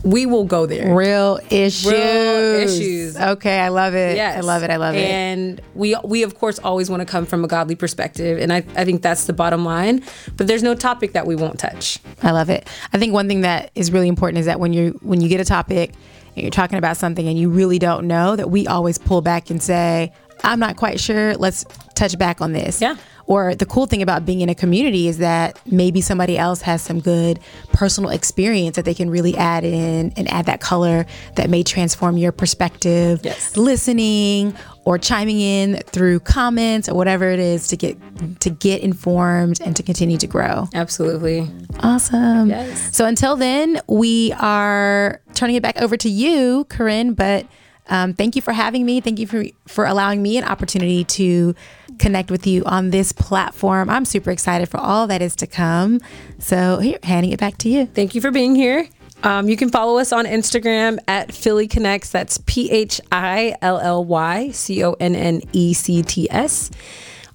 we 0.06 0.28
will 0.28 0.46
go 0.46 0.68
there. 0.68 0.94
Real 0.96 1.40
issues. 1.50 1.92
Real 1.92 2.60
issues. 2.62 3.18
Okay, 3.18 3.60
I 3.60 3.70
love 3.70 3.96
it. 3.96 4.16
Yes. 4.16 4.38
I 4.38 4.42
love 4.42 4.62
it. 4.62 4.70
I 4.70 4.76
love 4.78 4.94
it. 4.94 5.10
And 5.10 5.60
we 5.74 5.96
we 6.04 6.22
of 6.22 6.38
course 6.38 6.60
always 6.60 6.90
want 6.90 7.02
to 7.02 7.06
come 7.06 7.26
from 7.26 7.44
a 7.44 7.48
godly 7.48 7.76
perspective, 7.76 8.38
and 8.38 8.54
I, 8.54 8.58
I 8.76 8.86
think 8.86 9.02
that's 9.02 9.26
the 9.26 9.34
bottom 9.34 9.66
line. 9.66 10.04
But 10.38 10.46
there's 10.46 10.62
no 10.62 10.76
topic 10.76 11.14
that 11.14 11.26
we 11.26 11.36
won't 11.36 11.58
touch. 11.60 12.00
I 12.22 12.32
love 12.32 12.50
it. 12.50 12.68
I 12.94 13.00
think 13.00 13.14
one 13.14 13.28
thing 13.28 13.42
that 13.42 13.72
is 13.74 13.92
really 13.92 14.08
important 14.08 14.40
is 14.40 14.46
that 14.46 14.60
when 14.60 14.74
you 14.74 15.00
when 15.02 15.22
you 15.22 15.28
get 15.28 15.42
a 15.42 15.46
topic 15.46 15.94
and 16.36 16.44
you're 16.44 16.52
talking 16.52 16.78
about 16.78 16.98
something 16.98 17.28
and 17.28 17.38
you 17.38 17.50
really 17.50 17.80
don't 17.80 18.08
know, 18.08 18.36
that 18.36 18.52
we 18.52 18.68
always 18.68 19.00
pull 19.00 19.22
back 19.22 19.50
and 19.50 19.62
say, 19.62 20.14
"I'm 20.44 20.60
not 20.60 20.76
quite 20.78 21.00
sure. 21.00 21.36
Let's 21.36 21.66
touch 21.96 22.16
back 22.20 22.42
on 22.42 22.54
this." 22.54 22.80
Yeah. 22.80 22.96
Or 23.28 23.56
the 23.56 23.66
cool 23.66 23.88
thing 23.88 24.02
about 24.02 24.26
being 24.26 24.42
in 24.42 24.50
a 24.50 24.56
community 24.56 25.08
is 25.08 25.18
that 25.18 25.60
maybe 25.66 26.02
somebody 26.02 26.38
else 26.38 26.62
has 26.62 26.82
some 26.82 27.00
good 27.00 27.40
personal 27.74 28.12
experience 28.12 28.76
that 28.76 28.86
they 28.86 28.94
can 28.94 29.10
really 29.10 29.36
add 29.36 29.64
in 29.64 30.14
and 30.16 30.32
add 30.32 30.46
that 30.46 30.62
color 30.62 31.06
that 31.36 31.50
may 31.50 31.64
transform 31.64 32.18
your 32.18 32.32
perspective. 32.32 33.22
Yes. 33.24 33.58
Listening 33.58 34.56
or 34.86 35.00
chiming 35.00 35.40
in 35.40 35.78
through 35.88 36.20
comments 36.20 36.88
or 36.88 36.94
whatever 36.94 37.30
it 37.32 37.40
is 37.40 37.68
to 37.70 37.76
get 37.76 37.98
to 38.42 38.52
get 38.52 38.82
informed 38.82 39.60
and 39.62 39.76
to 39.76 39.82
continue 39.82 40.18
to 40.18 40.28
grow. 40.28 40.70
Absolutely. 40.76 41.50
Awesome. 41.80 42.50
Yes. 42.50 42.96
So 42.96 43.06
until 43.06 43.36
then, 43.36 43.82
we 43.88 44.34
are 44.34 45.20
turning 45.34 45.56
it 45.56 45.64
back 45.64 45.82
over 45.82 45.98
to 45.98 46.10
you, 46.10 46.66
Carin. 46.70 47.16
But 47.16 47.48
um, 47.88 48.14
thank 48.14 48.36
you 48.36 48.42
for 48.42 48.52
having 48.52 48.86
me. 48.86 49.02
Thank 49.02 49.20
you 49.20 49.28
for 49.28 49.46
for 49.68 49.86
allowing 49.86 50.22
me 50.22 50.38
an 50.38 50.44
opportunity 50.44 51.04
to 51.04 51.56
connect 52.00 52.32
with 52.32 52.48
you 52.48 52.64
on 52.66 52.90
this 52.90 53.12
platform. 53.12 53.90
I'm 53.90 54.06
super 54.06 54.32
excited 54.32 54.70
for 54.70 54.78
all 54.78 55.08
that 55.08 55.22
is 55.22 55.36
to 55.38 55.48
come. 55.48 56.02
So 56.40 56.80
here, 56.80 57.00
handing 57.04 57.32
it 57.32 57.40
back 57.40 57.58
to 57.60 57.70
you. 57.70 57.86
Thank 57.86 58.16
you 58.16 58.22
for 58.22 58.32
being 58.32 58.56
here. 58.56 58.88
Um, 59.24 59.48
you 59.50 59.58
can 59.58 59.70
follow 59.70 59.98
us 59.98 60.12
on 60.12 60.26
Instagram 60.26 61.00
at 61.08 61.34
Philly 61.34 61.68
Connects. 61.68 62.10
That's 62.10 62.40
P 62.46 62.70
H 62.72 63.00
I 63.12 63.56
L 63.62 63.80
L 63.80 64.04
Y 64.04 64.52
C 64.52 64.84
O 64.84 64.94
N 65.00 65.16
N 65.16 65.42
E 65.54 65.74
C 65.74 66.04
T 66.04 66.30
S. 66.30 66.72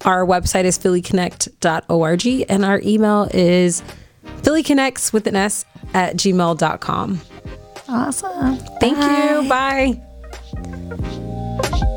Our 0.05 0.25
website 0.25 0.63
is 0.63 0.79
phillyconnect.org 0.79 2.45
and 2.49 2.65
our 2.65 2.81
email 2.83 3.29
is 3.33 3.83
phillyconnects 4.41 5.13
with 5.13 5.27
an 5.27 5.35
S 5.35 5.65
at 5.93 6.15
gmail.com. 6.15 7.21
Awesome. 7.87 8.57
Thank 8.79 8.97
Bye. 8.97 9.41
you. 9.41 9.49
Bye. 9.49 10.01
Thank 10.97 11.81
you. 11.81 11.90